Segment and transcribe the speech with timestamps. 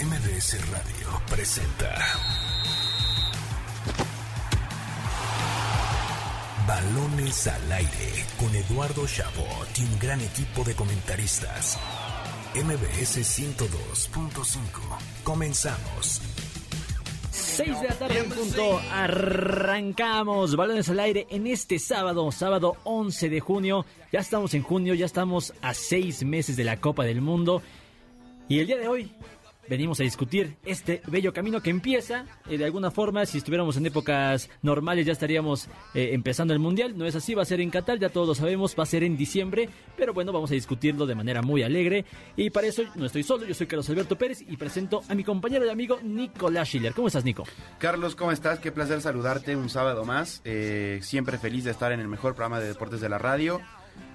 [0.00, 1.98] MBS Radio presenta
[6.68, 11.80] Balones al aire con Eduardo Chabot y un gran equipo de comentaristas.
[12.54, 14.60] MBS 102.5.
[15.24, 16.22] Comenzamos.
[17.32, 18.80] 6 de la tarde en punto.
[18.92, 23.84] Arrancamos balones al aire en este sábado, sábado 11 de junio.
[24.12, 27.62] Ya estamos en junio, ya estamos a seis meses de la Copa del Mundo.
[28.48, 29.12] Y el día de hoy
[29.68, 32.24] venimos a discutir este bello camino que empieza.
[32.48, 36.96] Eh, de alguna forma, si estuviéramos en épocas normales ya estaríamos eh, empezando el Mundial.
[36.96, 39.04] No es así, va a ser en Qatar, ya todos lo sabemos, va a ser
[39.04, 39.68] en diciembre.
[39.96, 42.04] Pero bueno, vamos a discutirlo de manera muy alegre.
[42.36, 45.24] Y para eso no estoy solo, yo soy Carlos Alberto Pérez y presento a mi
[45.24, 46.92] compañero y amigo Nicolás Schiller.
[46.94, 47.44] ¿Cómo estás, Nico?
[47.78, 48.58] Carlos, ¿cómo estás?
[48.58, 50.40] Qué placer saludarte un sábado más.
[50.44, 53.60] Eh, siempre feliz de estar en el mejor programa de deportes de la radio.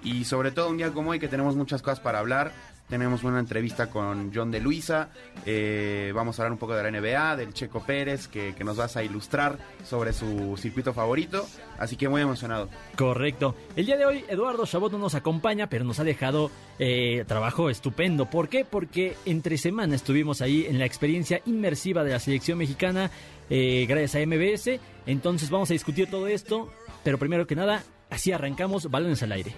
[0.04, 2.52] Y sobre todo un día como hoy que tenemos muchas cosas para hablar.
[2.94, 5.10] Tenemos una entrevista con John de Luisa.
[5.48, 8.78] eh, vamos a hablar un poco de la NBA, del Checo Pérez, que, que nos
[8.78, 11.44] vas a ilustrar sobre su circuito favorito.
[11.80, 12.70] Así que muy emocionado.
[12.96, 13.56] Correcto.
[13.76, 17.72] El día de hoy Eduardo Chabot no nos acompaña, pero nos ha dejado eh, trabajo
[17.72, 18.30] estupendo.
[18.30, 18.64] ¿Por qué?
[18.64, 23.10] Porque entre semana estuvimos ahí en la experiencia inmersiva de la selección mexicana,
[23.50, 24.80] eh, gracias a MBS.
[25.08, 26.72] Entonces vamos a discutir todo esto,
[27.04, 29.56] pero primero que nada, así arrancamos balones al aire.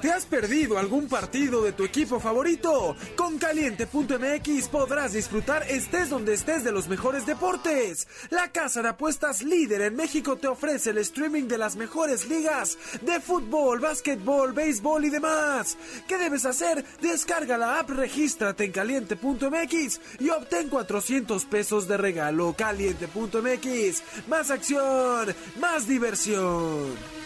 [0.00, 2.96] ¿Te has perdido algún partido de tu equipo favorito?
[3.16, 8.08] Con caliente.mx podrás disfrutar estés donde estés de los mejores deportes.
[8.30, 12.78] La casa de apuestas líder en México te ofrece el streaming de las mejores ligas
[13.02, 15.76] de fútbol, básquetbol, béisbol y demás.
[16.08, 16.82] ¿Qué debes hacer?
[17.02, 22.54] Descarga la app, regístrate en caliente.mx y obtén 400 pesos de regalo.
[22.56, 24.02] Caliente.mx.
[24.28, 27.19] Más acción, más diversión.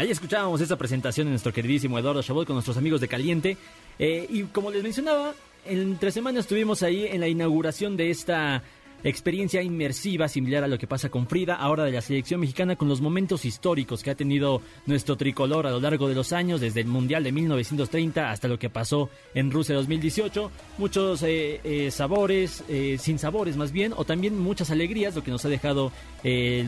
[0.00, 3.58] Ahí escuchábamos esta presentación de nuestro queridísimo Eduardo Chabot con nuestros amigos de Caliente.
[3.98, 5.34] Eh, y como les mencionaba,
[5.66, 8.62] entre semanas estuvimos ahí en la inauguración de esta
[9.04, 12.88] experiencia inmersiva similar a lo que pasa con Frida, ahora de la selección mexicana, con
[12.88, 16.80] los momentos históricos que ha tenido nuestro tricolor a lo largo de los años, desde
[16.80, 20.50] el Mundial de 1930 hasta lo que pasó en Rusia 2018.
[20.78, 25.30] Muchos eh, eh, sabores, eh, sin sabores más bien, o también muchas alegrías, lo que
[25.30, 25.92] nos ha dejado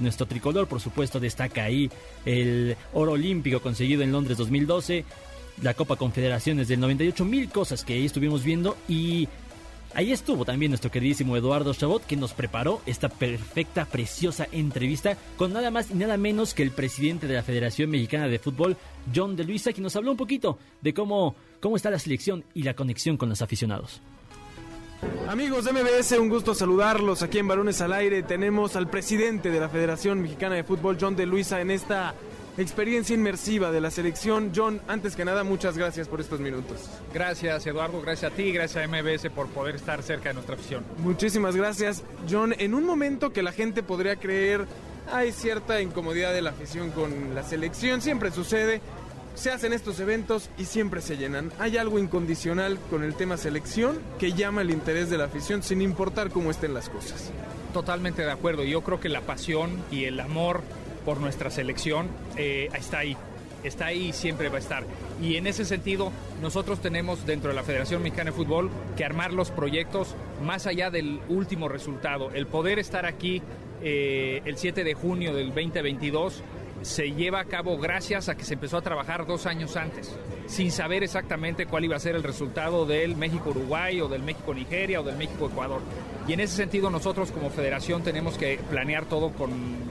[0.00, 0.66] nuestro tricolor.
[0.66, 1.90] Por supuesto, destaca ahí
[2.24, 5.04] el oro olímpico conseguido en Londres 2012
[5.60, 9.28] la Copa Confederaciones del 98, mil cosas que ahí estuvimos viendo y
[9.94, 15.52] ahí estuvo también nuestro queridísimo Eduardo Chabot que nos preparó esta perfecta, preciosa entrevista con
[15.52, 18.76] nada más y nada menos que el presidente de la Federación Mexicana de Fútbol,
[19.14, 22.62] John de Luisa, quien nos habló un poquito de cómo, cómo está la selección y
[22.62, 24.00] la conexión con los aficionados.
[25.28, 28.22] Amigos de MBS, un gusto saludarlos aquí en Balones al Aire.
[28.22, 32.14] Tenemos al presidente de la Federación Mexicana de Fútbol, John de Luisa, en esta
[32.58, 34.52] experiencia inmersiva de la selección.
[34.54, 36.80] John, antes que nada, muchas gracias por estos minutos.
[37.12, 40.84] Gracias Eduardo, gracias a ti, gracias a MBS por poder estar cerca de nuestra afición.
[40.98, 42.54] Muchísimas gracias, John.
[42.58, 44.66] En un momento que la gente podría creer
[45.10, 48.80] hay cierta incomodidad de la afición con la selección, siempre sucede.
[49.34, 51.52] Se hacen estos eventos y siempre se llenan.
[51.58, 55.80] Hay algo incondicional con el tema selección que llama el interés de la afición sin
[55.80, 57.30] importar cómo estén las cosas.
[57.72, 60.62] Totalmente de acuerdo, yo creo que la pasión y el amor
[61.04, 63.16] por nuestra selección eh, está ahí,
[63.64, 64.84] está ahí y siempre va a estar.
[65.20, 69.32] Y en ese sentido, nosotros tenemos dentro de la Federación Mexicana de Fútbol que armar
[69.32, 72.30] los proyectos más allá del último resultado.
[72.32, 73.42] El poder estar aquí
[73.82, 76.42] eh, el 7 de junio del 2022
[76.82, 80.70] se lleva a cabo gracias a que se empezó a trabajar dos años antes, sin
[80.70, 85.16] saber exactamente cuál iba a ser el resultado del México-Uruguay o del México-Nigeria o del
[85.16, 85.80] México-Ecuador.
[86.26, 89.50] Y en ese sentido nosotros como federación tenemos que planear todo con,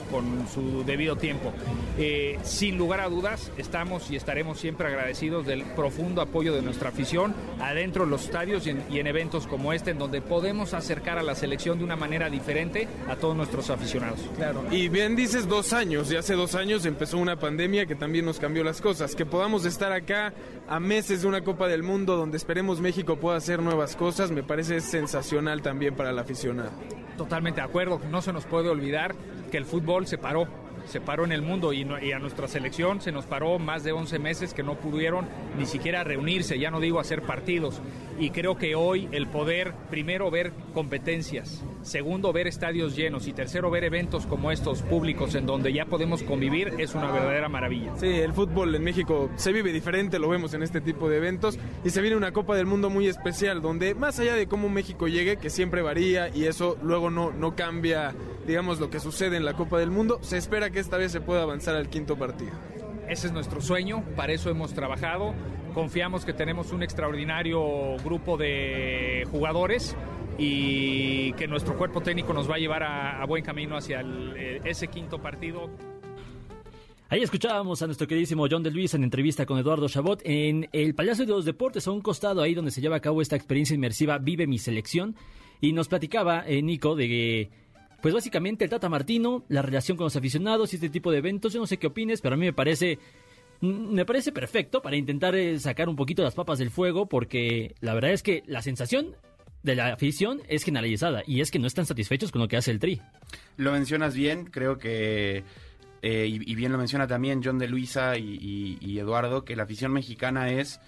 [0.09, 1.52] con su debido tiempo.
[1.97, 6.90] Eh, sin lugar a dudas, estamos y estaremos siempre agradecidos del profundo apoyo de nuestra
[6.90, 10.74] afición adentro de los estadios y en, y en eventos como este, en donde podemos
[10.74, 14.19] acercar a la selección de una manera diferente a todos nuestros aficionados.
[14.36, 14.63] Claro.
[14.72, 18.40] Y bien dices dos años, y hace dos años empezó una pandemia que también nos
[18.40, 19.16] cambió las cosas.
[19.16, 20.34] Que podamos estar acá
[20.68, 24.44] a meses de una Copa del Mundo donde esperemos México pueda hacer nuevas cosas, me
[24.44, 26.71] parece sensacional también para la aficionado.
[27.18, 29.15] Totalmente de acuerdo, no se nos puede olvidar
[29.51, 30.47] que el fútbol se paró,
[30.86, 33.83] se paró en el mundo y, no- y a nuestra selección se nos paró más
[33.83, 37.81] de 11 meses que no pudieron ni siquiera reunirse, ya no digo hacer partidos.
[38.19, 43.72] Y creo que hoy el poder, primero ver competencias, segundo ver estadios llenos y tercero
[43.72, 47.95] ver eventos como estos públicos en donde ya podemos convivir es una verdadera maravilla.
[47.98, 51.57] Sí, el fútbol en México se vive diferente, lo vemos en este tipo de eventos
[51.86, 55.07] y se viene una Copa del Mundo muy especial donde más allá de cómo México
[55.07, 58.13] llegue, que siempre varía y eso luego no, no cambia,
[58.45, 61.21] digamos, lo que sucede en la Copa del Mundo, se espera que esta vez se
[61.21, 62.51] pueda avanzar al quinto partido.
[63.07, 65.33] Ese es nuestro sueño, para eso hemos trabajado.
[65.73, 69.95] confiamos que tenemos un extraordinario grupo de jugadores
[70.38, 74.88] y que nuestro cuerpo técnico nos va a llevar a, buen camino hacia eh, ese
[74.88, 75.69] quinto partido.
[77.09, 80.95] Ahí escuchábamos a nuestro queridísimo John de Luis en entrevista con Eduardo Chabot en el
[80.95, 83.74] Palacio de los Deportes, a un costado ahí donde se lleva a cabo esta experiencia
[83.74, 85.15] inmersiva Vive mi selección.
[85.59, 87.50] Y nos platicaba eh, Nico de
[88.01, 91.53] pues básicamente el Tata Martino, la relación con los aficionados y este tipo de eventos.
[91.53, 93.00] Yo no sé qué opines, pero a mí me parece
[93.62, 97.75] mm, me parece perfecto para intentar eh, sacar un poquito las papas del fuego porque
[97.81, 99.15] la verdad es que la sensación
[99.63, 102.71] de la afición es generalizada y es que no están satisfechos con lo que hace
[102.71, 103.01] el Tri.
[103.57, 105.44] Lo mencionas bien, creo que
[106.01, 110.50] eh, y, bien lo menciona también John de Luisa y, Eduardo, que la afición mexicana
[110.50, 110.80] es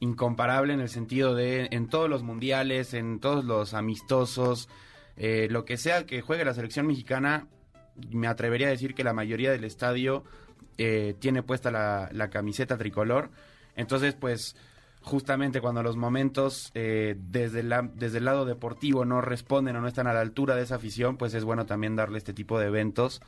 [0.00, 4.68] incomparable en el sentido de en todos los mundiales, en todos los amistosos,
[5.20, 7.46] eh, lo que sea que juegue la selección mexicana,
[8.10, 10.24] me atrevería a decir que la mayoría del estadio
[10.78, 13.30] eh, tiene puesta la, camiseta tricolor.
[13.76, 14.56] Entonces, pues
[15.02, 20.06] justamente cuando los momentos desde, la, desde el lado deportivo no responden o no están
[20.06, 23.22] a la altura de esa afición, pues es bueno también darle este tipo de eventos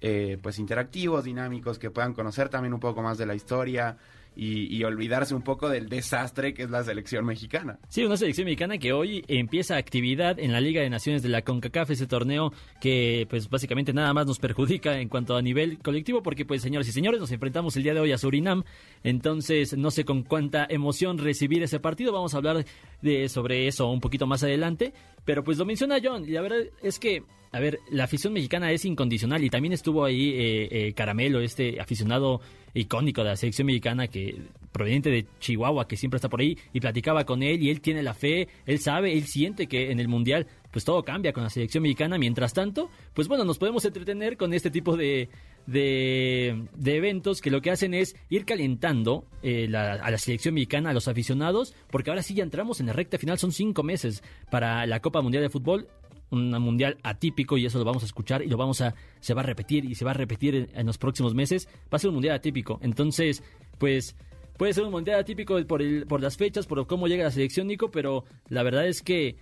[0.00, 3.96] eh, pues interactivos, dinámicos, que puedan conocer también un poco más de la historia,
[4.40, 7.80] y, olvidarse un poco del desastre que es la selección mexicana.
[7.88, 11.42] Sí, una selección mexicana que hoy empieza actividad en la Liga de Naciones de la
[11.42, 16.22] CONCACAF, ese torneo que pues básicamente nada más nos perjudica en cuanto a nivel colectivo,
[16.22, 18.62] porque pues señores y señores, nos enfrentamos el día de hoy a Surinam,
[19.02, 22.64] entonces no sé con cuánta emoción recibir ese partido, vamos a hablar
[23.02, 24.92] de, sobre eso un poquito más adelante,
[25.24, 28.70] pero pues lo menciona John, y la verdad es que a ver, la afición mexicana
[28.72, 32.40] es incondicional y también estuvo ahí eh, eh, Caramelo, este aficionado
[32.74, 34.36] icónico de la selección mexicana que
[34.72, 38.02] proveniente de Chihuahua, que siempre está por ahí, y platicaba con él y él tiene
[38.02, 41.50] la fe, él sabe, él siente que en el Mundial pues todo cambia con la
[41.50, 42.18] selección mexicana.
[42.18, 45.28] Mientras tanto, pues bueno, nos podemos entretener con este tipo de,
[45.66, 50.92] de, eventos que lo que hacen es ir calentando eh, a la selección mexicana, a
[50.94, 54.86] los aficionados, porque ahora sí ya entramos en la recta final, son cinco meses para
[54.86, 55.88] la Copa Mundial de Fútbol
[56.30, 59.42] un mundial atípico y eso lo vamos a escuchar y lo vamos a se va
[59.42, 61.68] a repetir y se va a repetir en, los próximos meses.
[61.92, 62.78] Va a ser un mundial atípico.
[62.82, 63.42] Entonces
[63.78, 64.16] pues
[64.56, 67.68] puede ser un mundial atípico por el por las fechas por cómo llega la selección
[67.68, 69.36] Nico pero la verdad es que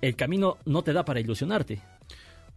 [0.00, 1.80] el camino no te da para ilusionarte.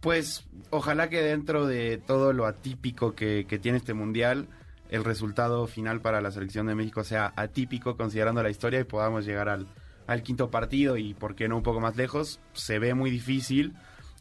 [0.00, 4.48] Pues ojalá que dentro de todo lo atípico que, que tiene este mundial
[4.90, 9.26] el resultado final para la selección de México sea atípico considerando la historia y podamos
[9.26, 9.66] llegar al
[10.08, 13.74] al quinto partido y por qué no un poco más lejos, se ve muy difícil.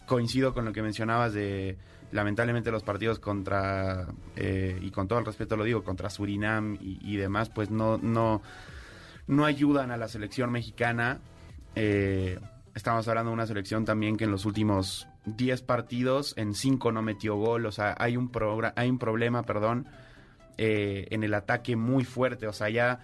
[0.05, 1.77] Coincido con lo que mencionabas de
[2.11, 7.15] lamentablemente los partidos contra, eh, y con todo el respeto lo digo, contra Surinam y,
[7.15, 8.41] demás, pues no, no,
[9.27, 11.19] no ayudan a la selección mexicana.
[11.75, 12.37] Eh,
[12.75, 17.01] estamos hablando de una selección también que en los últimos 10 partidos, en 5 no
[17.01, 18.29] metió gol, o sea, hay un,
[18.75, 19.87] hay un problema, perdón,
[20.57, 22.99] eh, en el ataque muy fuerte, o sea, ya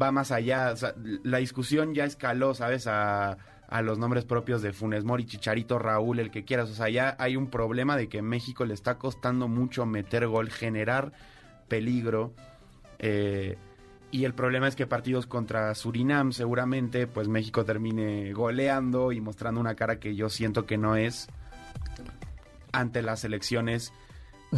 [0.00, 0.74] va más allá.
[1.22, 2.86] la discusión ya escaló, ¿sabes?
[2.86, 3.38] A,
[3.68, 6.70] a, los nombres propios de Funes Mori, Chicharito, Raúl, el que quieras.
[6.70, 10.50] O sea, ya hay un problema de que México le está costando mucho meter gol,
[10.50, 11.12] generar
[11.68, 12.32] peligro.
[12.98, 13.56] Eh,
[14.10, 19.60] y el problema es que partidos contra Surinam, seguramente, pues México termine goleando y mostrando
[19.60, 21.28] una cara que yo siento que no es
[22.72, 23.92] ante las elecciones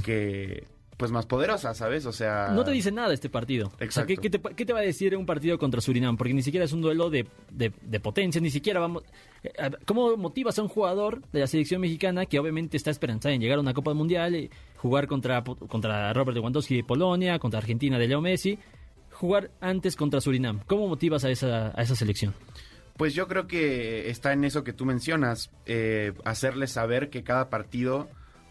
[0.04, 0.68] que
[1.00, 2.04] pues más poderosa, ¿sabes?
[2.04, 2.50] O sea...
[2.52, 3.72] No te dice nada este partido.
[3.80, 4.20] Exacto.
[4.20, 4.28] ¿qué,
[4.66, 6.18] te, va a decir un partido contra Surinam?
[6.18, 9.02] Porque ni siquiera es un duelo de, de, potencia, ni siquiera vamos...
[9.42, 13.40] Eh, ¿Cómo motivas a un jugador de la selección mexicana que obviamente está esperanzada en
[13.40, 17.98] llegar a una Copa Mundial, y jugar contra, contra Robert Lewandowski de Polonia, contra Argentina
[17.98, 18.58] de Leo Messi,
[19.10, 20.60] jugar antes contra Surinam?
[20.66, 22.34] ¿Cómo motivas a esa, a esa selección?
[22.98, 27.48] Pues yo creo que está en eso que tú mencionas, eh, hacerles saber que cada
[27.48, 28.10] partido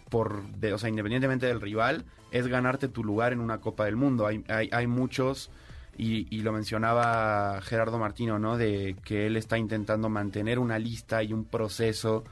[0.10, 3.96] por, de, o sea, independientemente del rival, es ganarte tu lugar en una Copa del
[3.96, 4.28] Mundo.
[4.28, 5.51] Hay, hay, hay muchos,
[5.98, 8.58] y, y, lo mencionaba Gerardo Martino, ¿no?
[8.58, 12.24] De que él está intentando mantener una lista y un proceso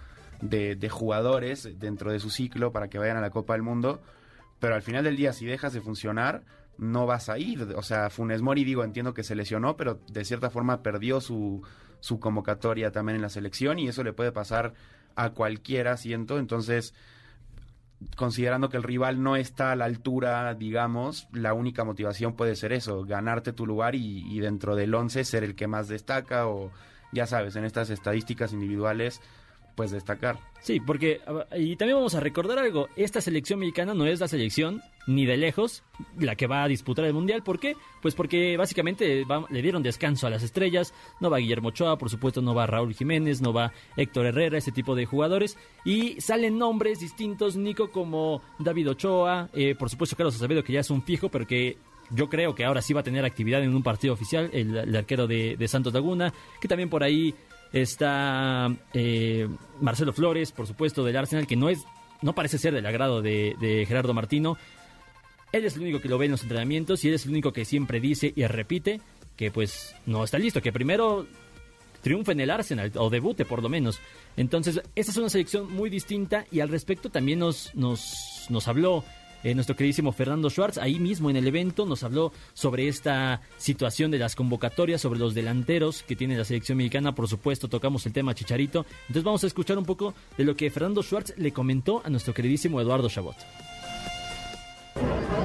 [0.41, 4.01] de, de jugadores dentro de su ciclo para que vayan a la Copa del Mundo.
[4.59, 6.43] Pero al final del día, si dejas de funcionar,
[6.77, 7.61] no vas a ir.
[7.75, 11.61] O sea, Funes Mori, digo, entiendo que se lesionó, pero de cierta forma perdió su,
[11.99, 14.73] su convocatoria también en la selección y eso le puede pasar
[15.15, 16.39] a cualquiera, siento.
[16.39, 16.93] Entonces,
[18.15, 22.73] considerando que el rival no está a la altura, digamos, la única motivación puede ser
[22.73, 26.71] eso, ganarte tu lugar y, dentro del 11 ser el que más destaca o,
[27.11, 29.21] ya sabes, en estas estadísticas individuales
[29.77, 30.39] pues destacar.
[30.59, 31.21] Sí, porque
[31.55, 35.37] y también vamos a recordar algo, esta selección mexicana no es la selección ni de
[35.37, 35.83] lejos
[36.17, 37.77] la que va a disputar el mundial, ¿por qué?
[38.01, 42.41] Pues porque básicamente le dieron descanso a las estrellas, no va Guillermo Ochoa, por supuesto
[42.41, 46.99] no va Raúl Jiménez, no va Héctor Herrera, ese tipo de jugadores y salen nombres
[46.99, 51.29] distintos, Nico como David Ochoa, eh, por supuesto Carlos Acevedo que ya es un fijo,
[51.29, 51.77] pero que
[52.09, 55.27] yo creo que ahora sí va a tener actividad en un partido oficial, el, arquero
[55.27, 57.35] de, Santos Laguna, que también por ahí
[57.73, 59.47] está eh,
[59.81, 61.85] Marcelo Flores, por supuesto, del Arsenal, que no es
[62.21, 64.57] no parece ser del agrado de, Gerardo Martino.
[65.51, 67.53] Él es el único que lo ve en los entrenamientos y él es el único
[67.53, 68.99] que siempre dice y repite
[69.35, 71.27] que pues no está listo, que primero
[72.01, 73.99] triunfe en el Arsenal o debute por lo menos.
[74.35, 79.03] Entonces, esta es una selección muy distinta y al respecto también nos, nos, nos habló
[79.43, 84.11] eh, nuestro queridísimo Fernando Schwartz, ahí mismo en el evento, nos habló sobre esta situación
[84.11, 87.15] de las convocatorias, sobre los delanteros que tiene la selección mexicana.
[87.15, 88.85] Por supuesto, tocamos el tema Chicharito.
[89.01, 92.33] Entonces, vamos a escuchar un poco de lo que Fernando Schwartz le comentó a nuestro
[92.33, 93.35] queridísimo Eduardo Chabot.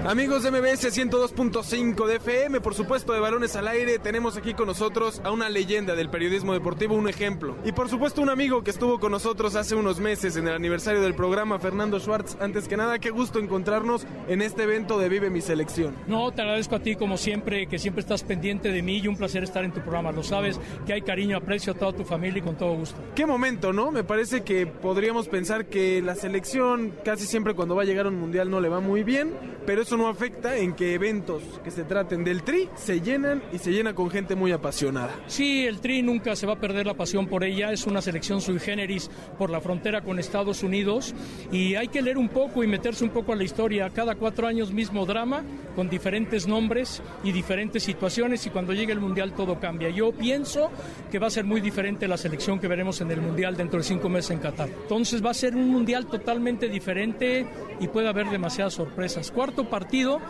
[0.07, 4.67] Amigos de MBS 102.5 de FM, por supuesto de Balones al Aire, tenemos aquí con
[4.67, 7.57] nosotros a una leyenda del periodismo deportivo, un ejemplo.
[7.65, 11.01] Y por supuesto un amigo que estuvo con nosotros hace unos meses en el aniversario
[11.01, 12.37] del programa, Fernando Schwartz.
[12.41, 15.95] Antes que nada, qué gusto encontrarnos en este evento de Vive mi Selección.
[16.09, 19.17] No, te agradezco a ti como siempre, que siempre estás pendiente de mí y un
[19.17, 20.11] placer estar en tu programa.
[20.11, 22.97] Lo sabes, que hay cariño, aprecio a toda tu familia y con todo gusto.
[23.15, 23.93] Qué momento, ¿no?
[23.93, 28.09] Me parece que podríamos pensar que la selección casi siempre cuando va a llegar a
[28.09, 29.33] un mundial no le va muy bien,
[29.67, 33.59] pero eso no afecta en que eventos que se traten del Tri se llenan y
[33.59, 35.15] se llena con gente muy apasionada.
[35.27, 38.41] Sí, el Tri nunca se va a perder la pasión por ella, es una selección
[38.41, 41.15] sui generis por la frontera con Estados Unidos
[41.51, 43.91] y hay que leer un poco y meterse un poco a la historia.
[43.91, 45.43] Cada cuatro años mismo drama,
[45.75, 49.91] con diferentes nombres y diferentes situaciones y cuando llegue el Mundial todo cambia.
[49.91, 50.71] Yo pienso
[51.11, 53.85] que va a ser muy diferente la selección que veremos en el Mundial dentro de
[53.85, 54.69] cinco meses en Qatar.
[54.69, 57.47] Entonces va a ser un Mundial totalmente diferente
[57.81, 59.32] y puede haber demasiadas sorpresas.
[59.35, 60.21] Cuarto partido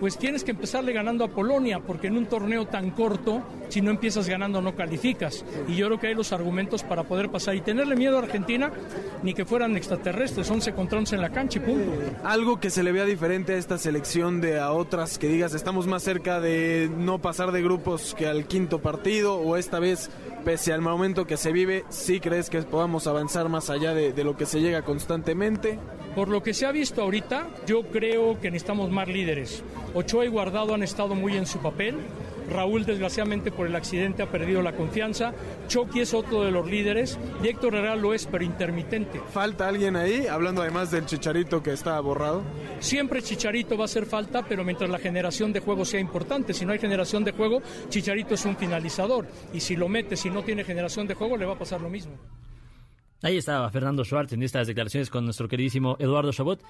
[0.00, 3.90] pues tienes que empezarle ganando a Polonia, porque en un torneo tan corto, si no
[3.90, 5.44] empiezas ganando no calificas.
[5.66, 7.54] Y yo creo que hay los argumentos para poder pasar.
[7.56, 8.70] Y tenerle miedo a Argentina,
[9.22, 11.92] ni que fueran extraterrestres, 11 contra 11 en la cancha y punto.
[12.24, 15.86] Algo que se le vea diferente a esta selección de a otras, que digas, estamos
[15.86, 20.10] más cerca de no pasar de grupos que al quinto partido, o esta vez,
[20.44, 24.24] pese al momento que se vive, ¿sí crees que podamos avanzar más allá de, de
[24.24, 25.78] lo que se llega constantemente?
[26.14, 29.62] Por lo que se ha visto ahorita, yo creo que necesitamos más líderes.
[29.94, 31.96] Ochoa y Guardado han estado muy en su papel.
[32.50, 35.34] Raúl, desgraciadamente, por el accidente ha perdido la confianza.
[35.66, 37.18] Chucky es otro de los líderes.
[37.42, 39.20] Y Héctor Herrera lo es, pero intermitente.
[39.30, 40.26] ¿Falta alguien ahí?
[40.26, 42.42] Hablando además del Chicharito que está borrado.
[42.80, 46.54] Siempre Chicharito va a hacer falta, pero mientras la generación de juego sea importante.
[46.54, 49.26] Si no hay generación de juego, Chicharito es un finalizador.
[49.52, 51.90] Y si lo mete, si no tiene generación de juego, le va a pasar lo
[51.90, 52.14] mismo.
[53.22, 56.62] Ahí estaba Fernando Schwartz en estas declaraciones con nuestro queridísimo Eduardo Chabot,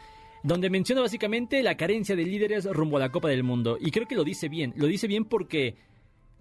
[0.42, 3.78] donde menciona básicamente la carencia de líderes rumbo a la Copa del Mundo.
[3.80, 5.76] Y creo que lo dice bien, lo dice bien porque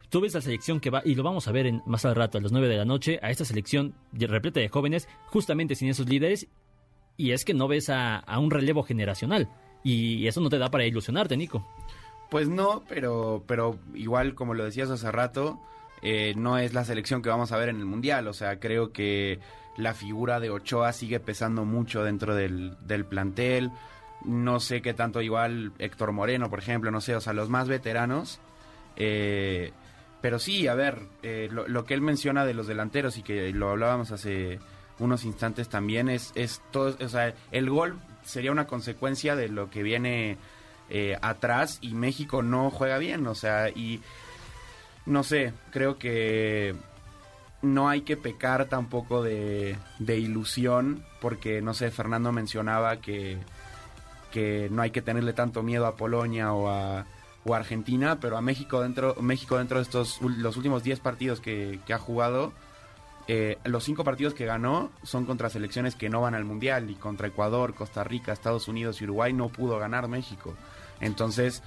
[0.10, 2.38] tú ves la selección que va, y lo vamos a ver en, más al rato,
[2.38, 6.08] a las 9 de la noche, a esta selección repleta de jóvenes, justamente sin esos
[6.08, 6.48] líderes,
[7.18, 9.50] y es que no ves a, un relevo generacional.
[9.84, 11.66] Y eso no te da para ilusionarte, Nico.
[12.30, 15.60] Pues no, pero, pero igual como lo decías hace rato,
[16.02, 18.28] eh, no es la selección que vamos a ver en el Mundial.
[18.28, 19.40] O sea, creo que
[19.78, 22.76] la figura de Ochoa sigue pesando mucho dentro del,
[23.10, 23.72] plantel.
[24.26, 27.68] No sé qué tanto igual Héctor Moreno, por ejemplo, no sé, o sea, los más
[27.68, 28.40] veteranos.
[28.96, 29.72] Eh,
[30.22, 33.70] pero sí, a ver, eh, lo, que él menciona de los delanteros y que lo
[33.70, 34.60] hablábamos hace
[35.00, 39.70] unos instantes también es, es todo, o sea, el gol sería una consecuencia de lo
[39.70, 40.38] que viene
[40.90, 44.02] eh, atrás y México no juega bien, o sea, y
[45.08, 46.76] no sé, creo que
[47.62, 53.38] no hay que pecar tampoco de, ilusión, porque, no sé, Fernando mencionaba que,
[54.32, 57.06] que no hay que tenerle tanto miedo a Polonia o a,
[57.50, 61.98] Argentina, pero a México dentro, México dentro de estos los últimos 10 partidos que, ha
[61.98, 62.52] jugado,
[63.30, 66.96] eh, los 5 partidos que ganó son contra selecciones que no van al Mundial, y
[66.96, 70.56] contra Ecuador, Costa Rica, Estados Unidos y Uruguay no pudo ganar México.
[71.00, 71.64] Entonces,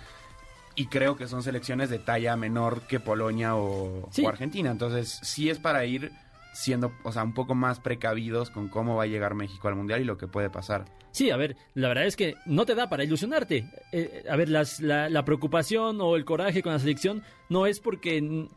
[0.74, 4.70] y creo que son selecciones de talla menor que Polonia o, Argentina.
[4.70, 6.12] Entonces, sí es para ir
[6.52, 10.00] siendo, o sea, un poco más precavidos con cómo va a llegar México al Mundial
[10.00, 10.84] y lo que puede pasar.
[11.12, 13.68] Sí, a ver, la verdad es que no te da para ilusionarte.
[13.92, 17.80] Eh, a ver, las, la, la, preocupación o el coraje con la selección no es
[17.80, 18.48] porque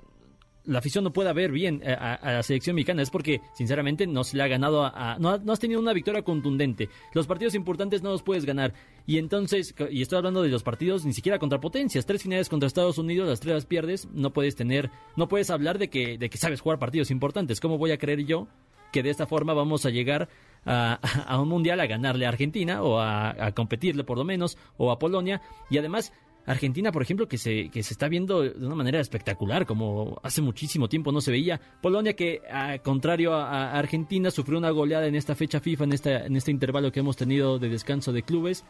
[0.65, 4.23] la afición no pueda ver bien eh, a, la selección mexicana es porque, sinceramente, no
[4.23, 6.89] se le ha ganado a, no, has tenido una victoria contundente.
[7.13, 8.73] Los partidos importantes no los puedes ganar.
[9.05, 12.05] Y entonces, y estoy hablando de los partidos ni siquiera contra potencias.
[12.05, 14.07] Tres finales contra Estados Unidos, las tres las pierdes.
[14.13, 17.59] No puedes tener, no puedes hablar de que, de que sabes jugar partidos importantes.
[17.59, 18.47] ¿Cómo voy a creer yo
[18.91, 20.29] que de esta forma vamos a llegar
[20.65, 20.99] a,
[21.41, 25.41] un mundial a ganarle a Argentina o a competirle por lo menos o a Polonia?
[25.69, 26.13] Y además,
[26.45, 30.41] Argentina, por ejemplo, que se, que se está viendo de una manera espectacular, como hace
[30.41, 31.59] muchísimo tiempo no se veía.
[31.81, 32.41] Polonia, que
[32.83, 36.91] contrario a, Argentina, sufrió una goleada en esta fecha FIFA, en, esta, en este intervalo
[36.91, 38.65] que hemos tenido de descanso de clubes,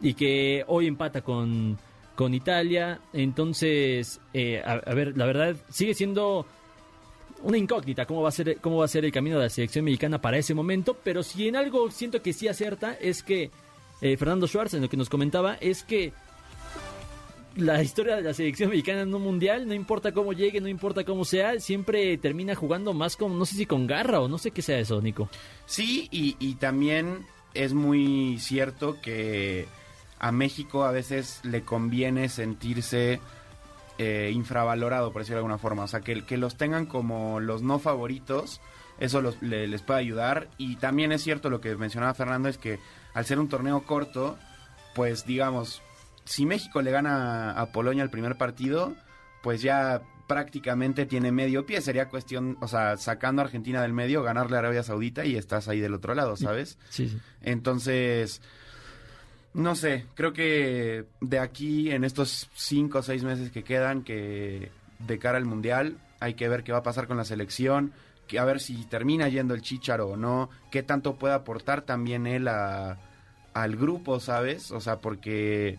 [0.00, 1.78] y que hoy empata con,
[2.16, 3.00] con Italia.
[3.12, 6.44] Entonces, eh, a, a ver, la verdad sigue siendo
[7.42, 9.84] una incógnita cómo va a ser cómo va a ser el camino de la selección
[9.84, 13.50] mexicana para ese momento, pero si en algo siento que sí acierta es que
[14.00, 16.12] eh, Fernando Schwartz en lo que nos comentaba es que
[17.56, 21.04] la historia de la selección mexicana en un mundial, no importa cómo llegue, no importa
[21.04, 24.50] cómo sea, siempre termina jugando más con, no sé si con garra o no sé
[24.50, 25.28] qué sea eso, Nico.
[25.66, 29.66] Sí, y, también es muy cierto que
[30.18, 33.20] a México a veces le conviene sentirse
[33.98, 35.84] eh, infravalorado, por decirlo de alguna forma.
[35.84, 38.60] O sea, que, que los tengan como los no favoritos,
[38.98, 40.48] eso les puede ayudar.
[40.58, 42.78] Y también es cierto lo que mencionaba Fernando, es que
[43.14, 44.38] al ser un torneo corto,
[44.94, 45.82] pues digamos,
[46.24, 48.94] si México le gana a Polonia el primer partido,
[49.42, 51.80] pues ya prácticamente tiene medio pie.
[51.80, 55.68] Sería cuestión, o sea, sacando a Argentina del medio, ganarle a Arabia Saudita y estás
[55.68, 56.78] ahí del otro lado, ¿sabes?
[56.88, 57.18] Sí, sí.
[57.42, 58.40] Entonces,
[59.54, 64.70] no sé, creo que de aquí en estos cinco o seis meses que quedan, que
[65.00, 67.92] de cara al Mundial, hay que ver qué va a pasar con la selección,
[68.26, 72.26] que a ver si termina yendo el Chicharo o no, qué tanto puede aportar también
[72.26, 72.98] él a,
[73.52, 74.70] al grupo, ¿sabes?
[74.70, 75.78] O sea, porque,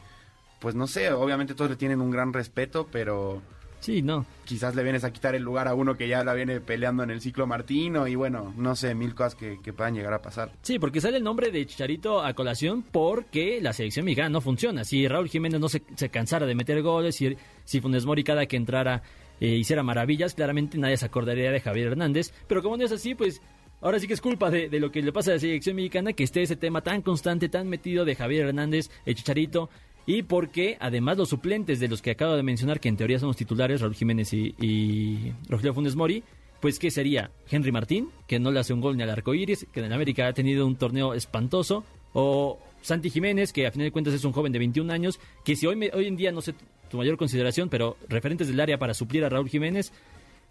[0.64, 3.42] pues no sé, obviamente todos le tienen un gran respeto, pero
[3.82, 4.26] Sí, no.
[4.46, 7.12] quizás le vienes a quitar el lugar a uno que ya la viene peleando en
[7.12, 10.54] el ciclo Martino y bueno, no sé, mil cosas que, que puedan llegar a pasar.
[10.62, 14.86] Sí, porque sale el nombre de Chicharito a colación porque la selección mexicana no funciona.
[14.86, 18.46] Si Raúl Jiménez no se, se cansara de meter goles, si, si Funes Mori cada
[18.46, 19.04] que entrara
[19.42, 22.32] eh, hiciera maravillas, claramente nadie se acordaría de Javier Hernández.
[22.48, 23.42] Pero como no es así, pues
[23.82, 26.14] ahora sí que es culpa de, de lo que le pasa a la selección mexicana
[26.14, 29.70] que esté ese tema tan constante, tan metido de Javier Hernández, el Chicharito.
[30.06, 33.28] Y porque además los suplentes de los que acabo de mencionar, que en teoría son
[33.30, 36.24] los titulares, Raúl Jiménez y, Rogelio Funes Mori,
[36.60, 37.32] pues ¿qué sería?
[37.50, 40.28] Henry Martín, que no le hace un gol ni al arco iris, que en América
[40.28, 41.84] ha tenido un torneo espantoso,
[42.14, 45.56] o Santi Jiménez, que a final de cuentas es un joven de 21 años, que
[45.56, 46.54] si hoy, me- hoy en día no sé
[46.90, 49.92] tu mayor consideración, pero referentes del área para suplir a Raúl Jiménez,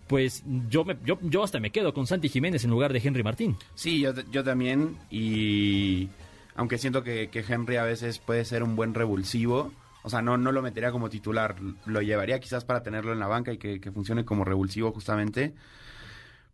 [0.08, 3.22] pues yo, me, yo, yo hasta me quedo con Santi Jiménez en lugar de Henry
[3.22, 3.56] Martín.
[3.74, 4.96] Sí, yo, yo también.
[5.10, 6.08] Y
[6.54, 10.36] aunque siento que, que Henry a veces puede ser un buen revulsivo, o sea, no,
[10.36, 11.54] no lo metería como titular,
[11.86, 15.54] lo llevaría quizás para tenerlo en la banca y que, que funcione como revulsivo justamente.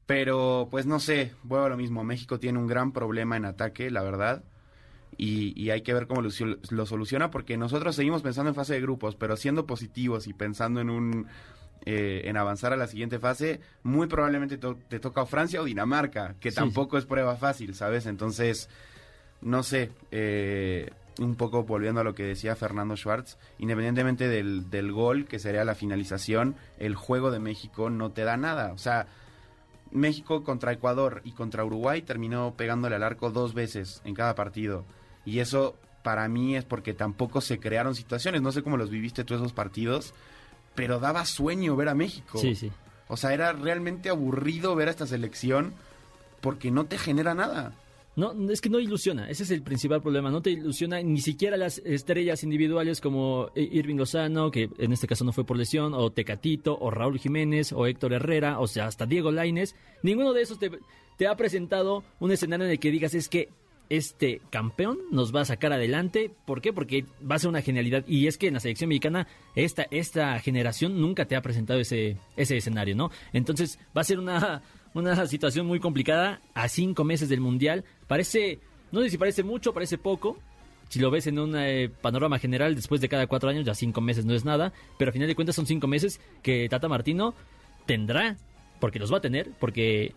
[0.06, 3.90] Pero pues no sé, vuelvo a lo mismo, México tiene un gran problema en ataque,
[3.90, 4.42] la verdad.
[5.18, 6.30] Y, y hay que ver cómo lo,
[6.70, 10.80] lo soluciona porque nosotros seguimos pensando en fase de grupos, pero siendo positivos y pensando
[10.80, 11.26] en un
[11.86, 16.34] eh, en avanzar a la siguiente fase, muy probablemente to- te toca Francia o Dinamarca,
[16.40, 16.56] que Sí.
[16.56, 18.06] tampoco es prueba fácil, ¿sabes?
[18.06, 18.68] Entonces,
[19.40, 24.92] no sé, eh, un poco volviendo a lo que decía Fernando Schwartz, independientemente del, del
[24.92, 28.72] gol, que sería la finalización, el juego de México no te da nada.
[28.72, 29.06] O sea,
[29.90, 34.84] México contra Ecuador y contra Uruguay terminó pegándole al arco dos veces en cada partido.
[35.24, 38.42] Y eso para mí es porque tampoco se crearon situaciones.
[38.42, 40.14] No sé cómo los viviste tú esos partidos,
[40.74, 42.38] pero daba sueño ver a México.
[42.38, 42.70] Sí, sí.
[43.08, 45.72] O sea, era realmente aburrido ver a esta selección
[46.40, 47.72] porque no te genera nada.
[48.18, 51.56] No, es que no ilusiona, ese es el principal problema, no te ilusiona ni siquiera
[51.56, 56.10] las estrellas individuales como Irving Lozano, que en este caso no fue por lesión, o
[56.10, 60.58] Tecatito, o Raúl Jiménez, o Héctor Herrera, o sea, hasta Diego Laines, ninguno de esos
[60.58, 60.68] te,
[61.16, 63.50] te ha presentado un escenario en el que digas es que
[63.88, 66.72] este campeón nos va a sacar adelante, ¿por qué?
[66.72, 70.40] Porque va a ser una genialidad, y es que en la selección mexicana esta, esta
[70.40, 73.12] generación nunca te ha presentado ese, ese escenario, ¿no?
[73.32, 74.60] Entonces va a ser una
[74.98, 77.84] una situación muy complicada a cinco meses del Mundial.
[78.06, 78.60] Parece,
[78.92, 80.38] no sé si parece mucho, parece poco.
[80.88, 84.00] Si lo ves en un eh, panorama general, después de cada cuatro años, ya cinco
[84.00, 84.72] meses no es nada.
[84.98, 87.34] Pero a final de cuentas son cinco meses que Tata Martino
[87.86, 88.36] tendrá,
[88.80, 90.14] porque los va a tener, porque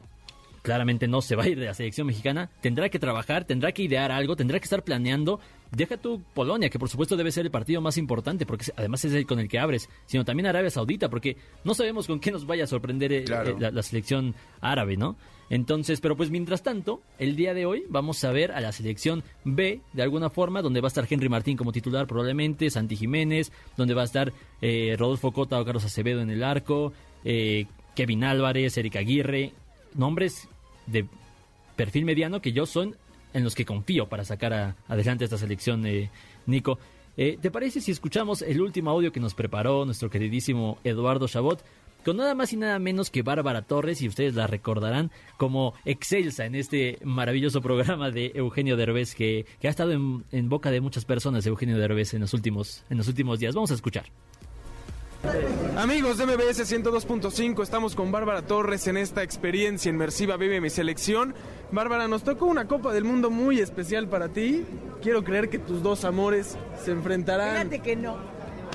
[0.62, 3.84] claramente no se va a ir de la selección mexicana, tendrá que trabajar, tendrá que
[3.84, 5.40] idear algo, tendrá que estar planeando.
[5.72, 9.14] Deja tu Polonia, que por supuesto debe ser el partido más importante, porque además es
[9.14, 12.46] el con el que abres, sino también Arabia Saudita, porque no sabemos con qué nos
[12.46, 13.52] vaya a sorprender eh, Claro.
[13.52, 15.16] eh, la, la selección árabe, ¿no?
[15.50, 19.22] Entonces, pero pues mientras tanto, el día de hoy vamos a ver a la selección
[19.44, 23.52] B de alguna forma, donde va a estar Henry Martín como titular probablemente, Santi Jiménez,
[23.76, 24.32] donde va a estar
[24.62, 26.94] eh, Rodolfo Cota o Carlos Acevedo en el arco,
[27.26, 29.52] eh, Kevin Álvarez, Erika Aguirre,
[29.94, 30.48] nombres
[30.88, 31.06] de
[31.76, 32.96] perfil mediano que yo son
[33.34, 35.84] en los que confío para sacar adelante esta selección,
[36.46, 36.80] Nico.
[37.18, 41.64] Eh, ¿Te parece si escuchamos el último audio que nos preparó nuestro queridísimo Eduardo Chabot?
[42.06, 46.46] Con nada más y nada menos que Bárbara Torres, y ustedes la recordarán como excelsa
[46.46, 51.06] en este maravilloso programa de Eugenio Derbez, que, ha estado en, en boca de muchas
[51.06, 53.54] personas, Eugenio Derbez, en los últimos, en los últimos días.
[53.54, 54.06] Vamos a escuchar.
[55.78, 61.36] Amigos de MBS 102.5, estamos con Bárbara Torres en esta experiencia inmersiva Vive mi selección.
[61.72, 64.66] Bárbara, nos tocó una Copa del Mundo muy especial para ti.
[65.02, 67.70] Quiero creer que tus dos amores se enfrentarán.
[67.70, 68.18] Fíjate que no.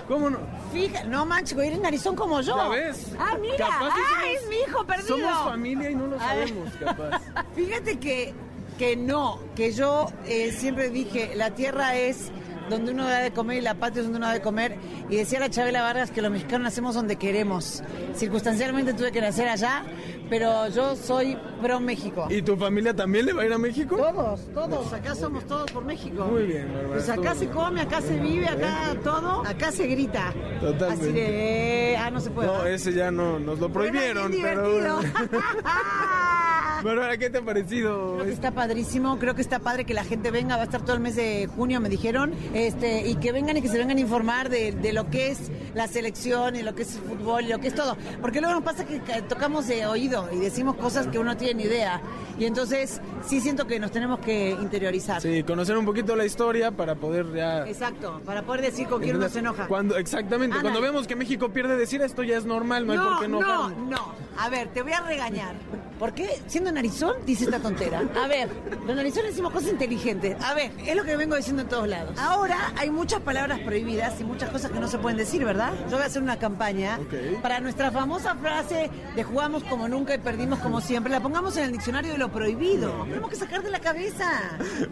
[0.09, 0.39] ¿Cómo no?
[0.73, 2.57] Fija, no manches, güey, eres narizón como yo.
[2.57, 3.13] ¿Ya ves?
[3.19, 3.57] Ah, mira.
[3.57, 5.09] Capaz ah, somos- es mi hijo perdido.
[5.09, 7.21] Somos familia y no lo sabemos, capaz.
[7.55, 8.33] Fíjate que,
[8.79, 12.31] que no, que yo eh, siempre dije, la tierra es
[12.69, 14.77] donde uno da de comer y la patria es donde uno da de comer.
[15.09, 17.83] Y decía la Chabela Vargas que los mexicanos nacemos donde queremos.
[18.15, 19.85] Circunstancialmente tuve que nacer allá,
[20.29, 22.27] pero yo soy pro México.
[22.31, 23.97] ¿Y tu familia también le va a ir a México?
[23.97, 26.25] Todos, todos, acá somos todos por México.
[26.25, 30.33] Muy bien, Bárbara, Pues acá se come, acá se vive, acá todo, acá se grita.
[30.61, 31.05] Totalmente.
[31.05, 32.49] Así de, eh, ah, no se puede.
[32.49, 35.01] No, ese ya no, nos lo prohibieron, pero...
[36.83, 38.15] Bárbara, ¿qué te ha parecido?
[38.15, 40.83] Creo que está padrísimo, creo que está padre que la gente venga, va a estar
[40.83, 43.99] todo el mes de junio, me dijeron, este, y que vengan y que se vengan
[43.99, 47.45] a informar de, de lo que es la selección y lo que es el fútbol
[47.45, 47.97] y lo que es todo.
[48.21, 51.37] Porque luego nos pasa que ca- tocamos de oído y decimos cosas que uno no
[51.37, 52.01] tiene ni idea.
[52.39, 55.21] Y entonces sí siento que nos tenemos que interiorizar.
[55.21, 57.67] Sí, conocer un poquito la historia para poder ya...
[57.67, 59.67] Exacto, para poder decir con quién uno se enoja.
[59.67, 63.21] Cuando, exactamente, cuando vemos que México pierde, decir esto ya es normal, no, hay por
[63.21, 64.15] qué no, no.
[64.39, 65.55] A ver, te voy a regañar.
[65.99, 68.03] ¿Por qué, siendo narizón, dice esta tontera?
[68.23, 68.51] A ver,
[68.87, 70.37] los narizones decimos cosas inteligentes.
[70.45, 72.19] A ver, es lo que vengo diciendo en todos lados.
[72.19, 72.46] Ahora
[72.77, 75.73] hay muchas palabras prohibidas y muchas cosas que no se pueden decir, ¿verdad?
[75.91, 76.99] Yo voy a hacer una campaña
[77.43, 81.11] para nuestra famosa frase de jugamos como nunca y perdimos como siempre.
[81.13, 82.91] La pongamos en el diccionario de lo prohibido.
[83.05, 84.31] Tenemos que sacar de la cabeza.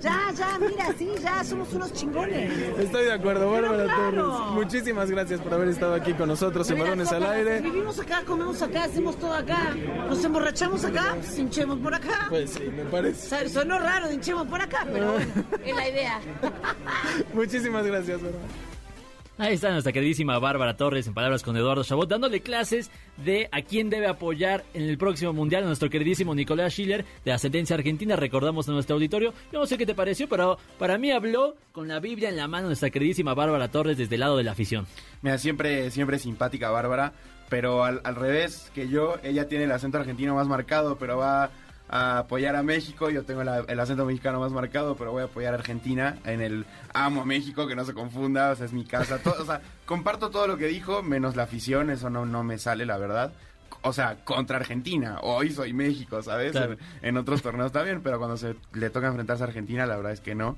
[0.00, 2.52] Ya, ya, mira, sí, ya, somos unos chingones.
[2.78, 4.30] Estoy de acuerdo, Bárbara claro.
[4.32, 4.50] Torres.
[4.52, 7.60] Muchísimas gracias por haber estado aquí con nosotros en Balones al Aire.
[7.60, 9.74] Vivimos acá, comemos acá, hacemos todo acá.
[10.08, 12.26] Nos emborrachamos acá, hinchemos por acá.
[12.28, 13.28] Pues sí, me parece.
[13.28, 15.32] Sa- Sonó raro, hinchemos por acá, pero bueno,
[15.64, 16.20] es la idea.
[17.44, 18.44] Muchísimas gracias, Bárbara.
[19.36, 23.60] Ahí está nuestra queridísima Bárbara Torres en palabras con Eduardo Chabot, dándole clases de a
[23.60, 28.16] quién debe apoyar en el próximo mundial a nuestro queridísimo Nicolás Schiller de ascendencia argentina.
[28.16, 29.34] Recordamos en nuestro auditorio.
[29.52, 32.48] Yo no sé qué te pareció, pero para mí habló con la Biblia en la
[32.48, 34.86] mano nuestra queridísima Bárbara Torres desde el lado de la afición.
[35.20, 37.12] Mira, siempre, siempre simpática Bárbara,
[37.50, 41.50] pero al, al revés que yo, ella tiene el acento argentino más marcado, pero va
[41.88, 45.26] a apoyar a México, yo tengo la- el acento mexicano más marcado, pero voy a
[45.26, 48.72] apoyar a Argentina en el amo a México, que no se confunda, o sea, es
[48.72, 52.24] mi casa, todo, o sea, comparto todo lo que dijo, menos la afición, eso no,
[52.26, 53.32] no me sale, la verdad.
[53.82, 56.52] O sea, contra Argentina, hoy soy México, ¿sabes?
[56.52, 56.72] Claro.
[56.72, 60.12] En, en otros torneos también, pero cuando se le toca enfrentarse a Argentina, la verdad
[60.12, 60.56] es que no.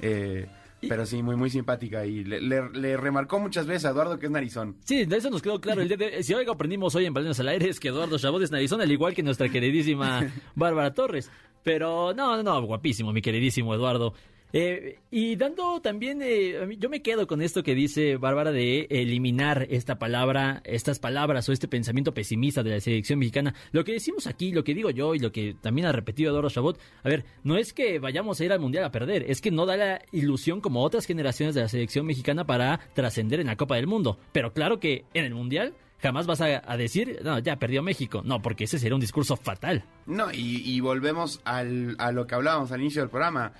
[0.00, 0.48] Eh,
[0.88, 4.26] pero sí, muy, muy simpática y le, le- le remarcó muchas veces a Eduardo que
[4.26, 4.76] es narizón.
[4.84, 5.80] Sí, de eso nos quedó claro.
[5.82, 8.42] El día de- si algo aprendimos hoy en Balones al Aire es que Eduardo Chabot
[8.42, 11.30] es narizón, al igual que nuestra queridísima Bárbara Torres.
[11.62, 14.14] Pero no, no, no, guapísimo, mi queridísimo Eduardo.
[14.56, 19.66] Eh, y dando también, eh, yo me quedo con esto que dice Bárbara de eliminar
[19.68, 23.52] esta palabra, estas palabras o este pensamiento pesimista de la selección mexicana.
[23.72, 26.50] Lo que decimos aquí, lo que digo yo y lo que también ha repetido Eduardo
[26.50, 29.50] Chabot, a ver, no es que vayamos a ir al Mundial a perder, es que
[29.50, 33.56] no da la ilusión como otras generaciones de la selección mexicana para trascender en la
[33.56, 34.20] Copa del Mundo.
[34.30, 38.22] Pero claro que en el Mundial jamás vas a, a decir, no, ya perdió México.
[38.24, 39.84] No, porque ese sería un discurso fatal.
[40.06, 43.52] No, y, y volvemos al, a lo que hablábamos al inicio del programa,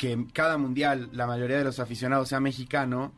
[0.00, 3.12] que cada mundial la mayoría de los aficionados sea mexicano,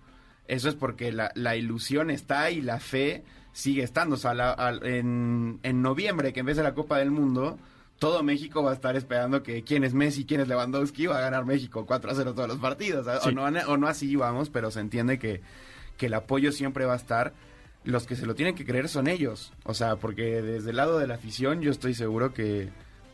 [0.49, 4.17] eso es porque la, la ilusión está y la fe sigue estando.
[4.17, 7.57] O sea, la- al- en, en noviembre, que en vez de la Copa del Mundo,
[8.01, 11.21] todo México va a estar esperando que quién es Messi, quién es Lewandowski, va a
[11.21, 13.07] ganar México 4 a 0 todos los partidos.
[13.07, 15.41] O, no, o no así vamos, pero se entiende que,
[15.97, 17.33] que el apoyo siempre va a estar.
[17.85, 19.53] Los que se lo tienen que creer son ellos.
[19.63, 22.71] O sea, porque desde el lado de la afición yo estoy seguro que,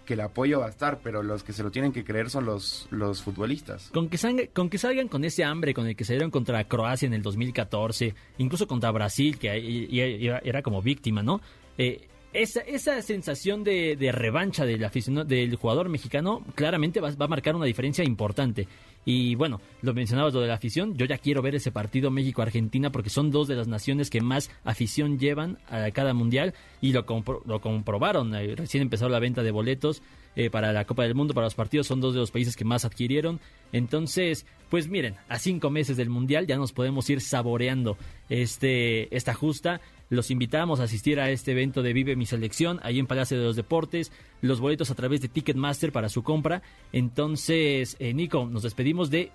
[0.09, 2.47] que el apoyo va a estar, pero los que se lo tienen que creer son
[2.47, 3.91] los, los futbolistas.
[3.93, 7.05] Con que, salga- con que salgan con ese hambre con el que salieron contra Croacia
[7.07, 11.43] en el 2014, incluso contra Brasil, que era como víctima, ¿no?
[11.77, 14.87] Eh, esa, esa sensación de, de revancha del,
[15.27, 18.69] del jugador mexicano claramente va, va a marcar una diferencia importante.
[19.05, 22.91] Y bueno, lo mencionabas lo de la afición, yo ya quiero ver ese partido México-Argentina
[22.93, 27.07] porque son dos de las naciones que más afición llevan a cada mundial y lo,
[27.07, 28.35] compro- lo comprobaron.
[28.35, 30.03] Eh, Recién empezó la venta de boletos
[30.37, 32.67] eh, para la Copa del Mundo, para los partidos, son dos de los países que
[32.67, 33.41] más adquirieron.
[33.73, 37.97] Entonces, pues miren, a cinco meses del Mundial ya nos podemos ir saboreando
[38.29, 39.81] este, esta justa.
[40.11, 43.45] Los invitamos a asistir a este evento de Vive mi Selección, ahí en Palacio de
[43.45, 44.11] los Deportes.
[44.41, 46.63] Los boletos a través de Ticketmaster para su compra.
[46.93, 49.31] Entonces, eh, Nico, nos despedimos de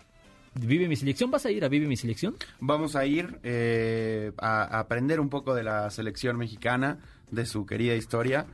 [0.55, 1.29] Vive mi Selección.
[1.29, 2.35] ¿Vas a ir a Vive mi Selección?
[2.59, 7.65] Vamos a ir eh, a, a aprender un poco de la selección mexicana, de su
[7.65, 8.47] querida historia.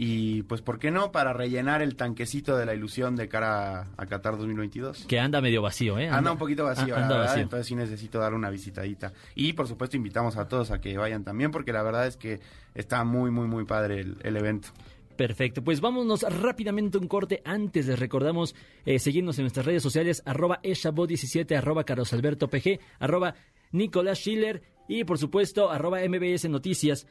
[0.00, 1.10] Y pues, ¿por qué no?
[1.10, 5.06] Para rellenar el tanquecito de la ilusión de cara a, Qatar 2022.
[5.08, 6.08] Que anda medio vacío, ¿eh?
[6.08, 7.42] Anda un poquito vacío, a- anda vacío.
[7.42, 9.12] entonces sí necesito darle una visitadita.
[9.34, 12.38] Y por supuesto invitamos a todos a que vayan también, porque la verdad es que
[12.76, 14.68] está muy, muy, muy padre el, el evento.
[15.16, 17.42] Perfecto, pues vámonos rápidamente un corte.
[17.44, 18.54] Antes les recordamos
[18.86, 23.34] eh, seguirnos en nuestras redes sociales, arroba eshabot17, arroba carlosalbertopg, arroba
[23.72, 27.08] Nicolás Schiller y por supuesto arroba MBS Noticias.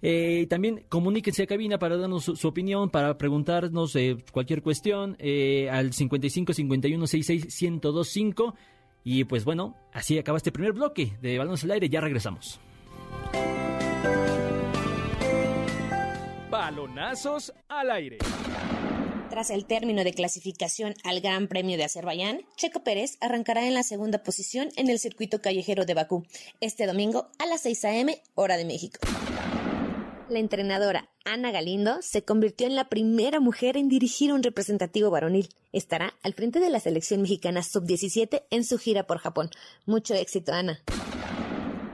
[0.00, 5.16] Eh, también comuníquense a cabina para darnos su, su opinión, para preguntarnos eh, cualquier cuestión
[5.18, 8.54] eh, al 55 51 66 1025.
[9.04, 11.88] Y pues bueno, así acaba este primer bloque de Balones al Aire.
[11.88, 12.60] Ya regresamos.
[16.50, 18.18] Balonazos al aire.
[19.30, 23.82] Tras el término de clasificación al Gran Premio de Azerbaiyán, Checo Pérez arrancará en la
[23.82, 26.26] segunda posición en el circuito callejero de Bakú
[26.60, 28.22] este domingo a las 6 a.m.
[28.34, 28.98] hora de México.
[30.28, 35.48] La entrenadora Ana Galindo se convirtió en la primera mujer en dirigir un representativo varonil.
[35.72, 39.48] Estará al frente de la selección mexicana sub-17 en su gira por Japón.
[39.86, 40.82] Mucho éxito, Ana.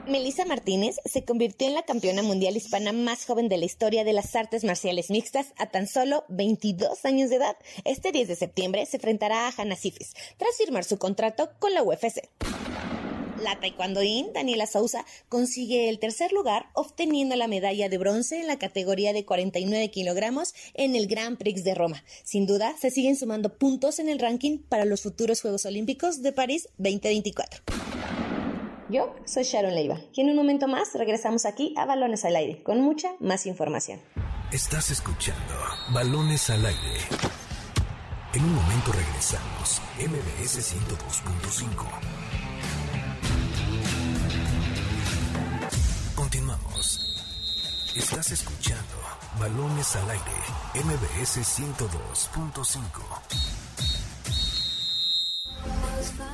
[0.09, 4.13] Melissa Martínez se convirtió en la campeona mundial hispana más joven de la historia de
[4.13, 7.57] las artes marciales mixtas a tan solo 22 años de edad.
[7.85, 11.85] Este 10 de septiembre se enfrentará a Hannah Sifis tras firmar su contrato con la
[11.85, 12.29] UFC.
[13.43, 18.59] La taekwondoín Daniela Sousa consigue el tercer lugar obteniendo la medalla de bronce en la
[18.59, 22.05] categoría de 49 kilogramos en el Grand Prix de Roma.
[22.23, 26.33] Sin duda, se siguen sumando puntos en el ranking para los futuros Juegos Olímpicos de
[26.33, 27.65] París 2024.
[28.91, 32.63] Yo soy Sharon Leiva y en un momento más regresamos aquí a Balones al Aire
[32.63, 34.01] con mucha más información.
[34.53, 35.55] Estás escuchando
[35.93, 37.01] Balones al Aire.
[38.35, 39.81] En un momento regresamos.
[39.99, 42.24] MBS 102.5.
[47.97, 48.83] Estás escuchando
[49.39, 50.25] Balones al Aire.
[50.75, 52.81] MBS 102.5.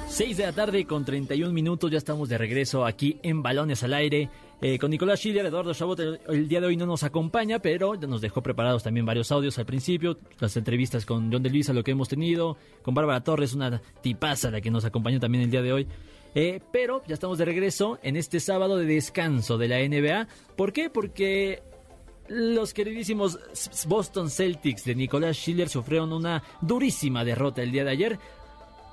[0.08, 3.92] 6 de la tarde con 31 minutos, ya estamos de regreso aquí en Balones al
[3.92, 4.30] Aire.
[4.62, 8.22] eh, con Nicolás Schiller, Eduardo Chabot, el, día de hoy no nos acompaña, pero nos
[8.22, 11.90] dejó preparados también varios audios al principio, las entrevistas con John de Luisa, lo que
[11.90, 15.74] hemos tenido, con Bárbara Torres, una tipaza la que nos acompañó también el día de
[15.74, 15.86] hoy.
[16.34, 20.28] Eh, pero ya estamos de regreso en este sábado de descanso de la NBA.
[20.56, 20.90] ¿Por qué?
[20.90, 21.62] Porque
[22.28, 23.38] los queridísimos
[23.88, 28.18] Boston Celtics de Nicolás Schiller sufrieron una durísima derrota el día de ayer.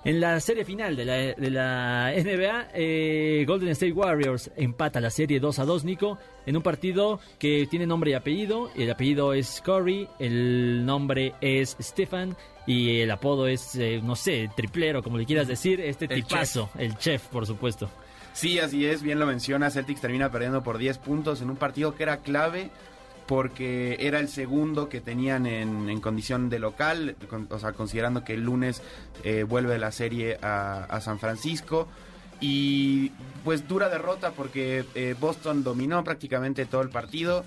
[0.04, 5.10] En la serie final de la, de la NBA, eh, Golden State Warriors empata la
[5.10, 8.70] serie 2 a 2, Nico, en un partido que tiene nombre y apellido.
[8.76, 14.50] El apellido es Curry, el nombre es Stefan y el apodo es, eh, no sé,
[14.56, 17.90] triplero, como le quieras decir, este El tipazo, el chef, por supuesto.
[18.34, 19.72] Sí, así es, bien lo menciona.
[19.72, 22.70] Celtics termina perdiendo por 10 puntos en un partido que era clave
[23.28, 27.16] porque era el segundo que tenían en, condición de local,
[27.50, 28.82] o sea, considerando que el lunes
[29.24, 31.88] eh, vuelve la serie a, a San Francisco.
[32.40, 33.12] Y
[33.44, 37.46] pues dura derrota porque eh, Boston dominó prácticamente todo el partido.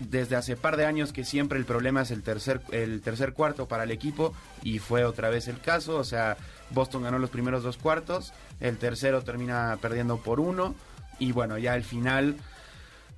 [0.00, 3.66] Desde hace par de años que siempre el problema es el tercer, el tercer cuarto
[3.66, 4.32] para el equipo
[4.62, 5.96] y fue otra vez el caso.
[5.96, 6.36] O sea,
[6.70, 10.76] Boston ganó los primeros dos cuartos, el tercero termina perdiendo por uno
[11.18, 12.36] y bueno, ya al final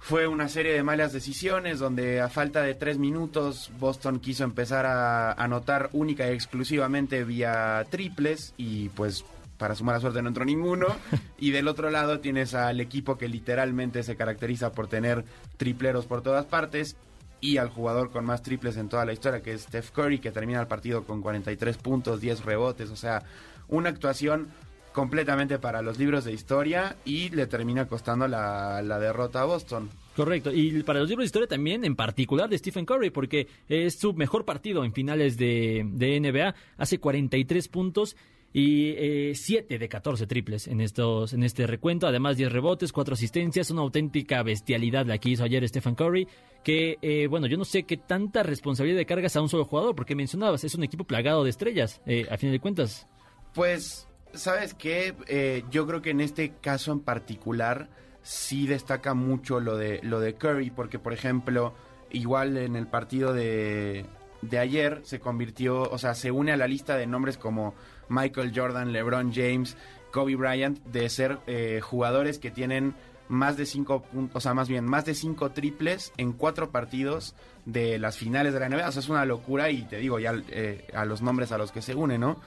[0.01, 4.87] fue una serie de malas decisiones donde a falta de tres minutos Boston quiso empezar
[4.87, 9.25] a anotar única y exclusivamente vía triples y pues
[9.59, 10.87] para su mala suerte no entró ninguno.
[11.39, 15.25] Y del otro lado tienes al equipo que literalmente se caracteriza por tener
[15.57, 16.97] tripleros por todas partes
[17.41, 20.33] y al jugador con más triples en toda la historia que es Steph Curry que
[20.33, 23.23] termina el partido con 43 puntos, 10 rebotes, o sea,
[23.69, 24.49] una actuación
[24.93, 29.89] completamente para los libros de historia y le termina costando la, la derrota a Boston.
[30.17, 33.99] Correcto, y para los libros de historia también, en particular de Stephen Curry, porque es
[33.99, 38.17] su mejor partido en finales de, de NBA, hace 43 puntos
[38.53, 43.71] y 7 de 14 triples en estos en este recuento, además 10 rebotes, 4 asistencias,
[43.71, 46.27] una auténtica bestialidad la que hizo ayer Stephen Curry,
[46.65, 49.95] que eh, bueno, yo no sé qué tanta responsabilidad de cargas a un solo jugador,
[49.95, 53.07] porque mencionabas, es un equipo plagado de estrellas, eh, a fin de cuentas.
[53.55, 55.15] Pues, ¿sabes qué?
[55.27, 57.89] Eh, yo creo que en este caso en particular
[58.23, 61.75] sí destaca mucho lo de, lo de Curry, porque por ejemplo,
[62.11, 64.07] igual en el partido de,
[64.43, 67.75] de ayer se convirtió, o sea, se une a la lista de nombres como
[68.09, 69.77] Michael Jordan, LeBron James,
[70.11, 72.95] Kobe Bryant, de ser eh, jugadores que tienen
[73.29, 77.37] más de cinco puntos, o sea, más bien, más de cinco triples en cuatro partidos
[77.65, 78.89] de las finales de la NBA.
[78.89, 81.71] O sea, es una locura y te digo ya eh, a los nombres a los
[81.71, 82.41] que se une, ¿no?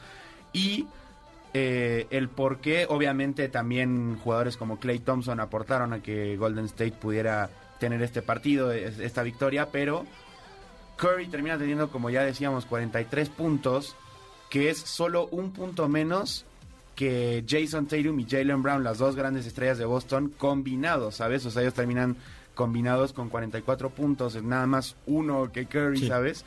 [0.52, 0.88] Y
[1.53, 6.93] eh, el por qué, obviamente, también jugadores como Clay Thompson aportaron a que Golden State
[6.93, 10.05] pudiera tener este partido, es- esta victoria, pero
[10.97, 13.95] Curry termina teniendo, como ya decíamos, 43 puntos,
[14.49, 16.45] que es solo un punto menos
[16.95, 21.43] que Jason Tatum y Jalen Brown, las dos grandes estrellas de Boston, combinados, ¿sabes?
[21.45, 22.15] O sea, ellos terminan
[22.53, 26.07] combinados con 44 puntos, es nada más uno que Curry, Sí.
[26.07, 26.45] ¿sabes?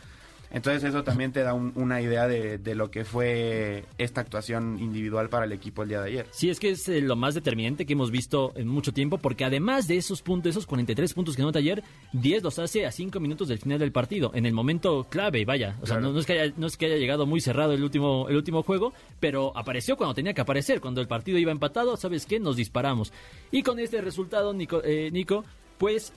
[0.51, 4.79] Entonces eso también te da un- una idea de, de lo que fue esta actuación
[4.81, 6.27] individual para el equipo el día de ayer.
[6.31, 9.45] Sí, es que es eh, lo más determinante que hemos visto en mucho tiempo, porque
[9.45, 11.83] además de esos puntos, esos 43 puntos que anota ayer,
[12.13, 15.77] 10 los hace a 5 minutos del final del partido, en el momento clave, vaya.
[15.83, 18.29] O sea, no es que haya, no es que haya llegado muy cerrado el último,
[18.29, 22.27] el último juego, pero apareció cuando tenía que aparecer, cuando el partido iba empatado, ¿sabes
[22.27, 22.39] qué?
[22.41, 23.13] Nos disparamos.
[23.51, 25.45] Y con este resultado, Nico, eh, Nico
[25.79, 26.13] pues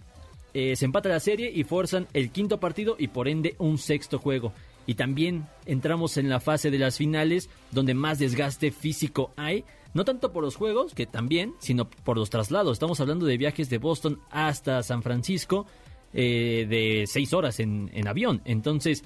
[0.54, 4.20] eh, se empata la serie y forzan el quinto partido y por ende un sexto
[4.20, 4.54] juego.
[4.86, 9.64] Y también entramos en la fase de las finales donde más desgaste físico hay.
[9.94, 12.74] No tanto por los juegos, que también, sino por los traslados.
[12.74, 15.66] Estamos hablando de viajes de Boston hasta San Francisco
[16.14, 18.42] eh, de seis horas en, avión.
[18.46, 19.04] Entonces,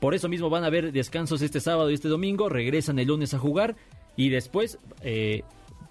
[0.00, 2.48] por eso mismo van a haber descansos este sábado y este domingo.
[2.48, 3.76] Regresan el lunes a jugar
[4.16, 5.42] y después eh,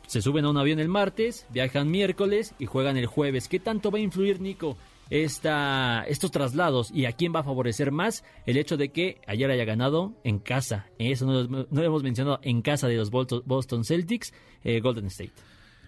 [0.08, 3.48] se suben a un avión el martes, viajan miércoles y juegan el jueves.
[3.48, 4.78] ¿Qué tanto va a influir, Nico,
[5.10, 9.52] esta, estos traslados y a quién va a favorecer más el hecho de que ayer
[9.52, 10.88] haya ganado en casa?
[10.98, 15.34] Eso no, no hemos mencionado en casa de los Boston Celtics, eh, Golden State.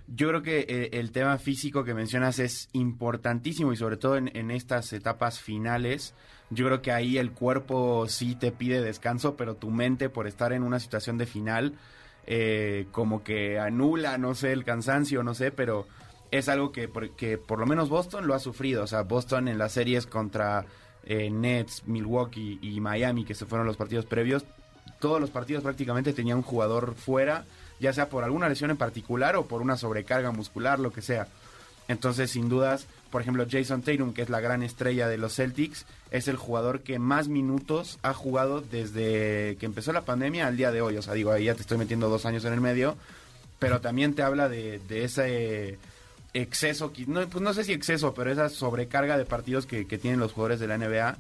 [0.08, 4.52] Yo creo que eh, el tema físico que mencionas es importantísimo y sobre todo en
[4.52, 6.14] estas etapas finales.
[6.50, 10.52] Yo creo que ahí el cuerpo sí te pide descanso, pero tu mente por estar
[10.52, 11.76] en una situación de final
[12.32, 15.88] eh, como que anula, no sé, el cansancio, no sé, pero
[16.30, 17.10] es algo que por,
[17.48, 18.84] por lo menos Boston lo ha sufrido.
[18.84, 20.66] O sea, Boston en las series contra
[21.06, 24.46] eh, Nets, Milwaukee y Miami, que se fueron los partidos previos,
[25.00, 27.46] todos los partidos prácticamente tenía un jugador fuera,
[27.80, 31.28] ya sea por alguna lesión en particular o por una sobrecarga muscular, lo que sea.
[31.90, 35.88] Entonces, sin dudas, por ejemplo, Jason Tatum, que es la gran estrella de los Celtics,
[36.12, 40.72] es el jugador que más minutos ha jugado desde que empezó la pandemia al día
[40.72, 40.98] de hoy.
[40.98, 42.96] O sea, digo, ahí ya te estoy metiendo dos años en el medio,
[43.58, 45.80] pero también te habla de, ese
[46.36, 50.32] exceso, no, pues no sé si exceso, pero esa sobrecarga de partidos que, tienen los
[50.32, 51.18] jugadores de la NBA.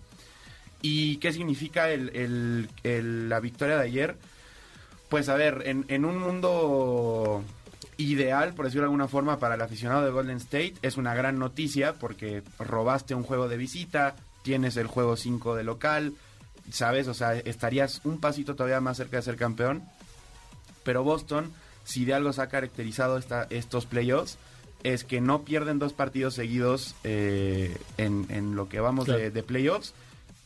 [0.84, 4.18] ¿Y qué significa el- la victoria de ayer?
[5.10, 7.44] Pues a ver, en un mundo
[8.00, 11.38] ideal, por decirlo de alguna forma, para el aficionado de Golden State, es una gran
[11.38, 16.14] noticia porque robaste un juego de visita, tienes el juego 5 de local,
[16.72, 17.08] ¿sabes?
[17.08, 19.84] O sea, estarías un pasito todavía más cerca de ser campeón.
[20.84, 21.52] Pero Boston,
[21.84, 24.38] si de algo se ha caracterizado esta, estos playoffs,
[24.84, 29.20] es que no pierden dos partidos seguidos eh, en, en lo que vamos Claro.
[29.20, 29.94] de, de playoffs.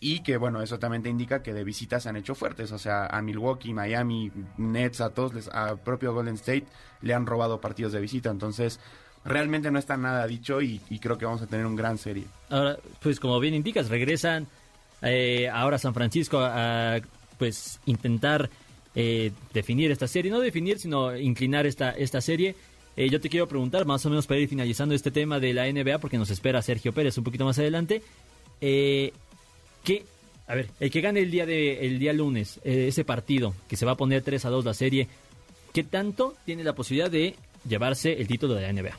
[0.05, 2.73] Y que, bueno, eso también te indica que de visitas se han hecho fuertes.
[2.73, 6.65] O sea, a Milwaukee, Miami, Nets, a todos, les, a propio Golden State,
[7.01, 8.29] le han robado partidos de visita.
[8.29, 8.81] Entonces,
[9.23, 12.25] realmente no está nada dicho y, creo que vamos a tener un gran serie.
[12.49, 14.47] Ahora, pues como bien indicas, regresan
[15.01, 17.01] eh, ahora a San Francisco a, a,
[17.37, 18.49] pues intentar
[18.95, 22.55] eh, definir esta serie, no definir, sino inclinar esta, esta serie.
[22.95, 25.71] Eh, yo te quiero preguntar, más o menos para ir finalizando este tema de la
[25.71, 28.03] NBA, porque nos espera Sergio Pérez un poquito más adelante.
[28.61, 29.13] Eh,
[29.83, 30.05] ¿qué,
[30.47, 33.75] a ver, el que gane el día, de, el día lunes, eh, ese partido, que
[33.77, 35.07] se va a poner 3 a 2 la serie,
[35.73, 37.35] ¿qué tanto tiene la posibilidad de
[37.67, 38.97] llevarse el título de la NBA?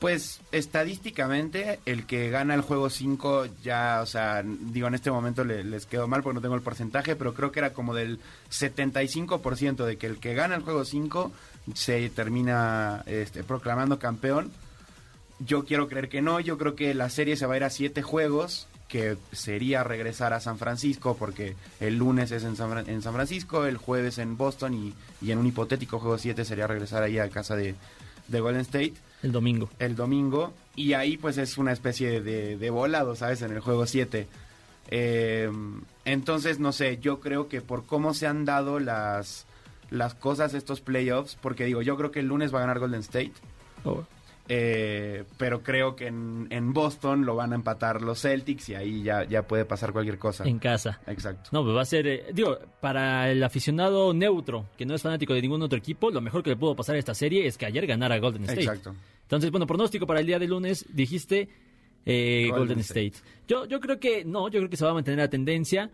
[0.00, 5.44] Pues estadísticamente, el que gana el juego 5 ya, o sea, digo, en este momento
[5.44, 8.18] le- les quedó mal porque no tengo el porcentaje, pero creo que era como del
[8.50, 11.32] 75% de que el que gana el juego 5
[11.74, 14.52] se termina este, proclamando campeón.
[15.38, 17.70] Yo quiero creer que no, yo creo que la serie se va a ir a
[17.70, 23.02] 7 juegos, que sería regresar a San Francisco, porque el lunes es en San, en
[23.02, 27.02] San Francisco, el jueves en Boston y, y en un hipotético juego 7 sería regresar
[27.02, 27.74] ahí a casa de,
[28.28, 28.92] de Golden State
[29.24, 29.68] El domingo.
[29.80, 33.42] el domingo y ahí pues es una especie de, de volado, ¿sabes?
[33.42, 34.28] En el juego 7.
[34.92, 35.50] Eh,
[36.04, 39.44] entonces, no sé, yo creo que por cómo se han dado las,
[39.90, 43.00] las cosas estos playoffs, porque digo, yo creo que el lunes va a ganar Golden
[43.00, 43.32] State,
[43.86, 44.04] Oh.
[44.46, 49.02] Eh, pero creo que en, en Boston lo van a empatar los Celtics y ahí
[49.02, 50.44] ya, ya puede pasar cualquier cosa.
[50.44, 51.00] En casa.
[51.06, 51.50] Exacto.
[51.52, 55.32] No, pues va a ser, eh, digo, para el aficionado neutro, que no es fanático
[55.32, 57.66] de ningún otro equipo, lo mejor que le pudo pasar a esta serie es que
[57.66, 58.60] ayer ganara Golden State.
[58.60, 58.94] Exacto.
[59.22, 61.48] Entonces, bueno, pronóstico para el día de lunes, dijiste
[62.04, 63.06] eh, Golden Golden, State.
[63.06, 63.30] State.
[63.48, 65.90] Yo, yo creo que no, yo creo que se va a mantener la tendencia.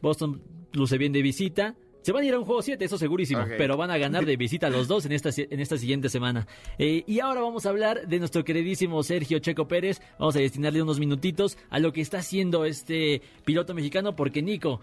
[0.00, 0.40] Boston
[0.72, 1.74] luce bien de visita.
[2.02, 4.36] Se van a ir a un juego 7, eso segurísimo, pero van a ganar de
[4.36, 6.46] visita los dos en esta, en esta siguiente semana.
[6.78, 10.00] Eh, y ahora vamos a hablar de nuestro queridísimo Sergio Checo Pérez.
[10.18, 14.80] Vamos a destinarle unos minutitos a lo que está haciendo este piloto mexicano, porque Nico,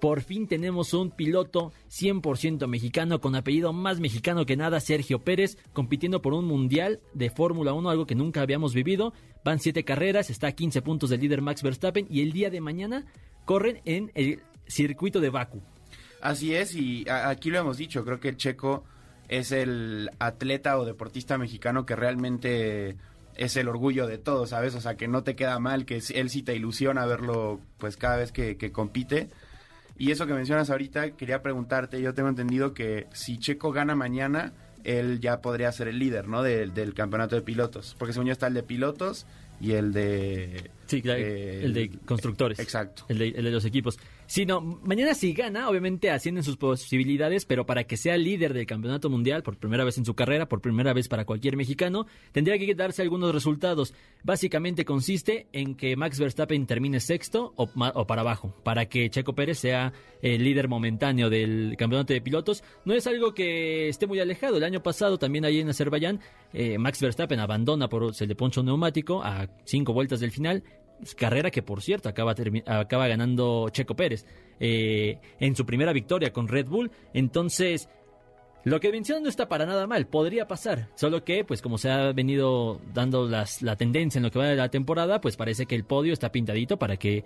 [0.00, 5.58] por fin tenemos un piloto 100% mexicano con apellido más mexicano que nada, Sergio Pérez,
[5.72, 9.12] compitiendo por un mundial de Fórmula 1, algo que nunca habíamos vivido.
[9.44, 12.60] Van siete carreras, está a 15 puntos del líder Max Verstappen y el día de
[12.60, 13.06] mañana
[13.44, 15.60] corren en el circuito de Baku.
[16.20, 18.84] Así es, y aquí lo hemos dicho, creo que el Checo
[19.28, 22.96] es el atleta o deportista mexicano que realmente
[23.36, 24.74] es el orgullo de todos, ¿sabes?
[24.74, 28.16] O sea, que no te queda mal, que él sí te ilusiona verlo pues cada
[28.16, 29.28] vez que, que compite.
[29.96, 34.52] Y eso que mencionas ahorita, quería preguntarte, yo tengo entendido que si Checo gana mañana,
[34.84, 36.42] él ya podría ser el líder, ¿no?
[36.42, 37.94] Del, del campeonato de pilotos.
[37.98, 39.26] Porque según yo está el de pilotos
[39.60, 40.70] y el de...
[40.86, 42.58] Sí, claro, eh, el de constructores.
[42.58, 43.04] Exacto.
[43.08, 43.98] El de, el de los equipos.
[44.30, 48.64] Sí, no, mañana si gana, obviamente ascienden sus posibilidades, pero para que sea líder del
[48.64, 52.56] campeonato mundial por primera vez en su carrera, por primera vez para cualquier mexicano, tendría
[52.56, 53.92] que darse algunos resultados.
[54.22, 59.34] Básicamente consiste en que Max Verstappen termine sexto o, o para abajo, para que Checo
[59.34, 62.62] Pérez sea el líder momentáneo del campeonato de pilotos.
[62.84, 64.58] No es algo que esté muy alejado.
[64.58, 66.20] El año pasado, también ahí en Azerbaiyán,
[66.52, 70.62] eh, Max Verstappen abandona por se le poncha un neumático a cinco vueltas del final
[71.16, 72.34] carrera que por cierto acaba,
[72.66, 74.26] acaba ganando Checo Pérez
[74.58, 76.90] eh, en su primera victoria con Red Bull.
[77.14, 77.88] Entonces,
[78.64, 80.88] lo que mencionan no está para nada mal, podría pasar.
[80.94, 84.46] Solo que, pues como se ha venido dando las, la tendencia en lo que va
[84.46, 87.24] de la temporada, pues parece que el podio está pintadito para que...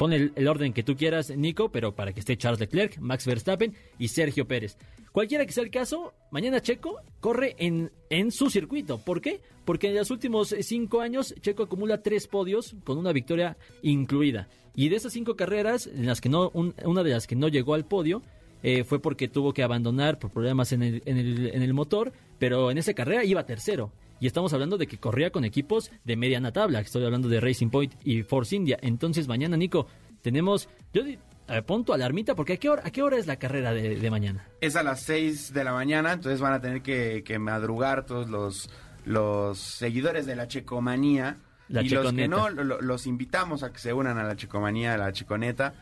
[0.00, 3.74] Pon el, orden que tú quieras, Nico, pero para que esté Charles Leclerc, Max Verstappen
[3.98, 4.78] y Sergio Pérez.
[5.12, 8.96] Cualquiera que sea el caso, mañana Checo corre en, en su circuito.
[9.04, 9.42] ¿Por qué?
[9.66, 14.48] Porque en los últimos cinco años Checo acumula tres podios con una victoria incluida.
[14.74, 17.48] Y de esas cinco carreras, en las que no, un- una de las que no
[17.48, 18.22] llegó al podio,
[18.62, 22.10] eh, fue porque tuvo que abandonar por problemas en el, en, el, en el motor,
[22.38, 23.92] pero en esa carrera iba tercero.
[24.20, 26.80] Y estamos hablando de que corría con equipos de mediana tabla.
[26.80, 28.78] Estoy hablando de Racing Point y Force India.
[28.82, 29.86] Entonces mañana, Nico,
[30.22, 30.68] tenemos...
[30.92, 31.18] Yo di-
[31.48, 34.46] eh, alarmita porque ¿a qué hora, a qué hora es la carrera de, de mañana?
[34.60, 38.28] Es a las 6 de la mañana, entonces van a tener que, que madrugar todos
[38.30, 38.70] los,
[39.04, 41.38] los seguidores de la Checomanía.
[41.68, 44.94] La y los que no, lo- los invitamos a que se unan a la Checomanía,
[44.94, 45.74] a la Checoneta,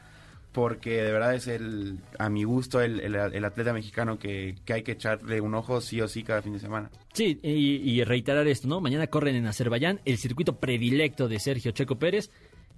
[0.58, 4.82] porque de verdad es el, a mi gusto, el, el- atleta mexicano que, que hay
[4.82, 6.90] que echarle un ojo sí o sí cada fin de semana.
[7.12, 8.80] Sí, y, reiterar esto, ¿no?
[8.80, 12.30] Mañana corren en Azerbaiyán, el circuito predilecto de Sergio Checo Pérez.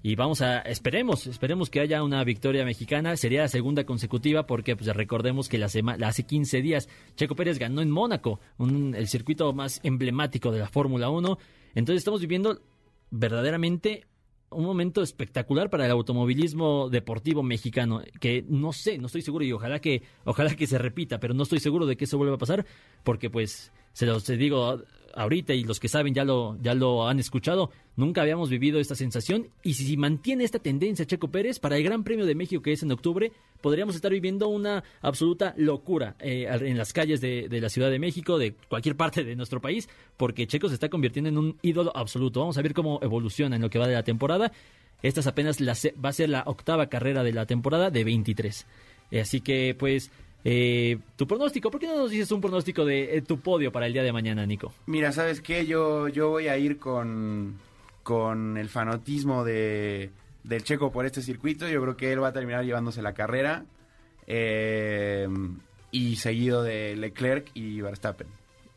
[0.03, 3.17] Y vamos a, esperemos, esperemos que haya una victoria mexicana.
[3.17, 7.35] Sería la segunda consecutiva porque pues, recordemos que la sema- la hace 15 días Checo
[7.37, 11.39] Pérez ganó en Mónaco, un- el circuito más emblemático de la Fórmula 1.
[11.75, 12.61] Entonces estamos viviendo
[13.11, 14.07] verdaderamente
[14.51, 19.53] un momento espectacular para el automovilismo deportivo mexicano que no sé, no estoy seguro y
[19.53, 22.39] ojalá que ojalá que se repita, pero no estoy seguro de que eso vuelva a
[22.39, 22.67] pasar
[23.05, 24.83] porque pues se los digo
[25.15, 28.95] ahorita y los que saben ya lo ya lo han escuchado, nunca habíamos vivido esta
[28.95, 32.63] sensación y si, si mantiene esta tendencia Checo Pérez para el Gran Premio de México
[32.63, 37.49] que es en octubre, podríamos estar viviendo una absoluta locura eh, en las calles de,
[37.51, 41.29] la Ciudad de México, de cualquier parte de nuestro país, porque Checo se está convirtiendo
[41.29, 42.41] en un ídolo absoluto.
[42.41, 44.53] Vamos a ver cómo evoluciona en lo que va de la temporada.
[45.03, 48.67] Esta es apenas la, va a ser la octava carrera de la temporada de 23.
[49.11, 50.11] Eh, así que, pues,
[50.45, 53.87] eh, tu pronóstico, ¿por qué no nos dices un pronóstico de eh, tu podio para
[53.87, 54.73] el día de mañana, Nico?
[54.87, 55.67] Mira, ¿sabes qué?
[55.67, 57.57] Yo, yo voy a ir con,
[58.03, 60.11] con el fanatismo de,
[60.45, 61.69] del Checo por este circuito.
[61.69, 63.65] Yo creo que él va a terminar llevándose la carrera.
[64.27, 65.29] eh,
[65.93, 68.29] y seguido de Leclerc y Verstappen.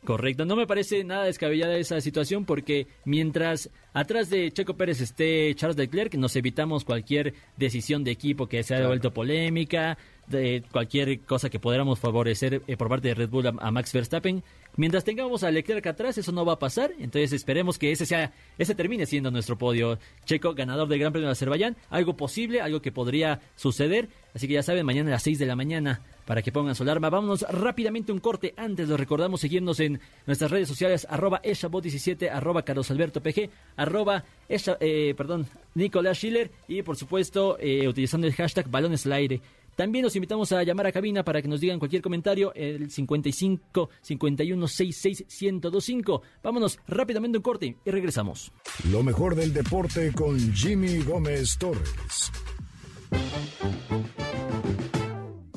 [0.04, 5.54] Correcto, no me parece nada descabellada esa situación porque mientras atrás de Checo Pérez esté
[5.54, 9.96] Charles Leclerc, nos evitamos cualquier decisión de equipo que se haya vuelto polémica,
[10.26, 14.42] de cualquier cosa que podamos favorecer eh, por parte de Red Bull a, Max Verstappen.
[14.76, 18.32] Mientras tengamos a Leclerc atrás, eso no va a pasar, entonces esperemos que ese sea,
[18.58, 19.98] ese termine siendo nuestro podio.
[20.24, 24.54] Checo, ganador del Gran Premio de Azerbaiyán, algo posible, algo que podría suceder, así que
[24.54, 27.10] ya saben, mañana a las 6 de la mañana para que pongan su alarma.
[27.10, 28.54] Vámonos rápidamente un corte.
[28.56, 35.46] Antes los recordamos seguirnos en nuestras redes sociales, arroba eshabot17, arroba carlosalbertopg, arroba eh, perdón,
[35.74, 39.40] Nicolás Schiller y por supuesto eh, utilizando el hashtag balones al aire.
[39.76, 43.90] También los invitamos a llamar a cabina para que nos digan cualquier comentario, el 55
[44.00, 46.22] 51 66 1025.
[46.42, 48.52] Vámonos rápidamente un corte y regresamos.
[48.90, 52.30] Lo mejor del deporte con Jimmy Gómez Torres.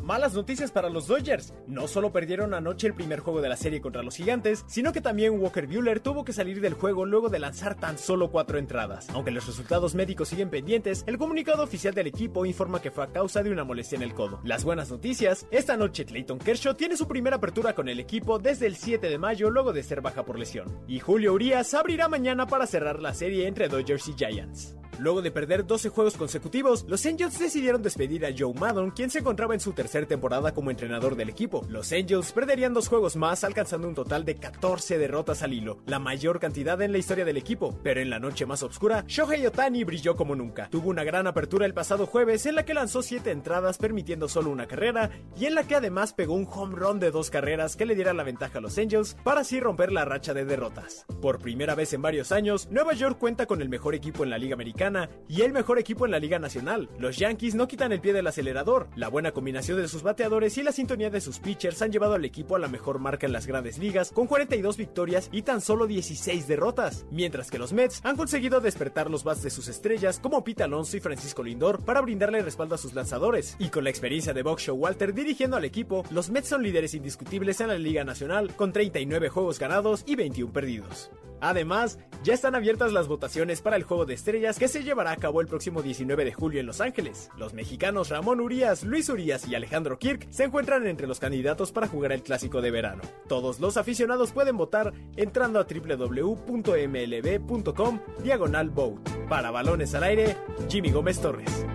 [0.08, 1.53] Malas noticias para los Dodgers.
[1.68, 5.01] No solo perdieron anoche el primer juego de la serie contra los Gigantes, sino que
[5.01, 9.10] también Walker Buehler tuvo que salir del juego luego de lanzar tan solo cuatro entradas.
[9.10, 13.12] Aunque los resultados médicos siguen pendientes, el comunicado oficial del equipo informa que fue a
[13.12, 14.39] causa de una molestia en el codo.
[14.45, 18.68] Las buenas noticias, esta noche Clayton Kershaw tiene su primera apertura con el equipo desde
[18.68, 20.74] el 7 de mayo luego de ser baja por lesión.
[20.88, 24.78] Y Julio Urias abrirá mañana para cerrar la serie entre Dodgers y Giants.
[25.00, 29.20] Luego de perder 12 juegos consecutivos, los Angels decidieron despedir a Joe Maddon, quien se
[29.20, 31.64] encontraba en su tercera temporada como entrenador del equipo.
[31.70, 36.00] Los Angels perderían dos juegos más, alcanzando un total de 14 derrotas al hilo, la
[36.00, 37.78] mayor cantidad en la historia del equipo.
[37.84, 40.68] Pero en la noche más oscura, Shohei Otani brilló como nunca.
[40.72, 44.50] Tuvo una gran apertura el pasado jueves en la que lanzó 7 entradas permitiendo solo
[44.50, 47.86] una carrera y en la que además pegó un home run de dos carreras que
[47.86, 51.06] le diera la ventaja a los Angels para así romper la racha de derrotas.
[51.22, 54.39] Por primera vez en varios años, Nueva York cuenta con el mejor equipo en la
[54.39, 54.86] Liga Americana
[55.27, 56.89] Y el mejor equipo en la Liga Nacional.
[56.99, 58.88] Los Yankees no quitan el pie del acelerador.
[58.95, 62.25] La buena combinación de sus bateadores y la sintonía de sus pitchers han llevado al
[62.25, 65.88] equipo a la mejor marca en las grandes ligas, con 42 victorias y tan solo
[65.88, 67.05] 16 derrotas.
[67.11, 70.97] Mientras que los Mets han conseguido despertar los bats de sus estrellas como Pete Alonso
[70.97, 73.55] y Francisco Lindor para brindarle respaldo a sus lanzadores.
[73.59, 77.61] Y con la experiencia de Buck Walter dirigiendo al equipo, los Mets son líderes indiscutibles
[77.61, 81.11] en la Liga Nacional con 39 juegos ganados y 21 perdidos.
[81.41, 85.17] Además, ya están abiertas las votaciones para el Juego de Estrellas que se llevará a
[85.17, 87.29] cabo el próximo 19 de julio en Los Ángeles.
[87.38, 91.88] Los mexicanos Ramón Urias, Luis Urias y Alejandro Kirk se encuentran entre los candidatos para
[91.88, 93.01] jugar el Clásico de Verano.
[93.27, 96.79] Todos los aficionados pueden votar entrando a www.mlb.com
[98.23, 99.11] diagonal vote.
[99.29, 100.35] Para balones al aire,
[100.69, 101.65] Jimmy Gómez Torres.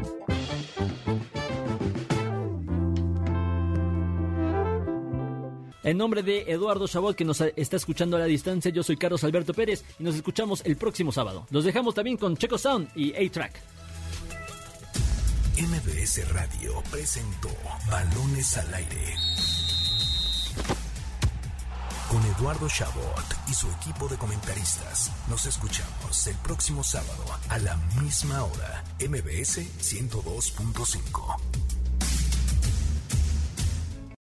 [5.85, 9.25] En nombre de Eduardo Chabot, que nos está escuchando a la distancia, yo soy Carlos
[9.25, 11.47] Alberto Pérez y nos escuchamos el próximo sábado.
[11.51, 13.61] Los dejamos también con Checo Sound y A-Track.
[15.59, 17.51] MBS Radio presentó
[17.91, 19.15] Balones al Aire.
[22.09, 25.11] Con Eduardo Chabot y su equipo de comentaristas.
[25.29, 28.85] Nos escuchamos el próximo sábado a la misma hora.
[29.01, 31.72] MBS 102.5.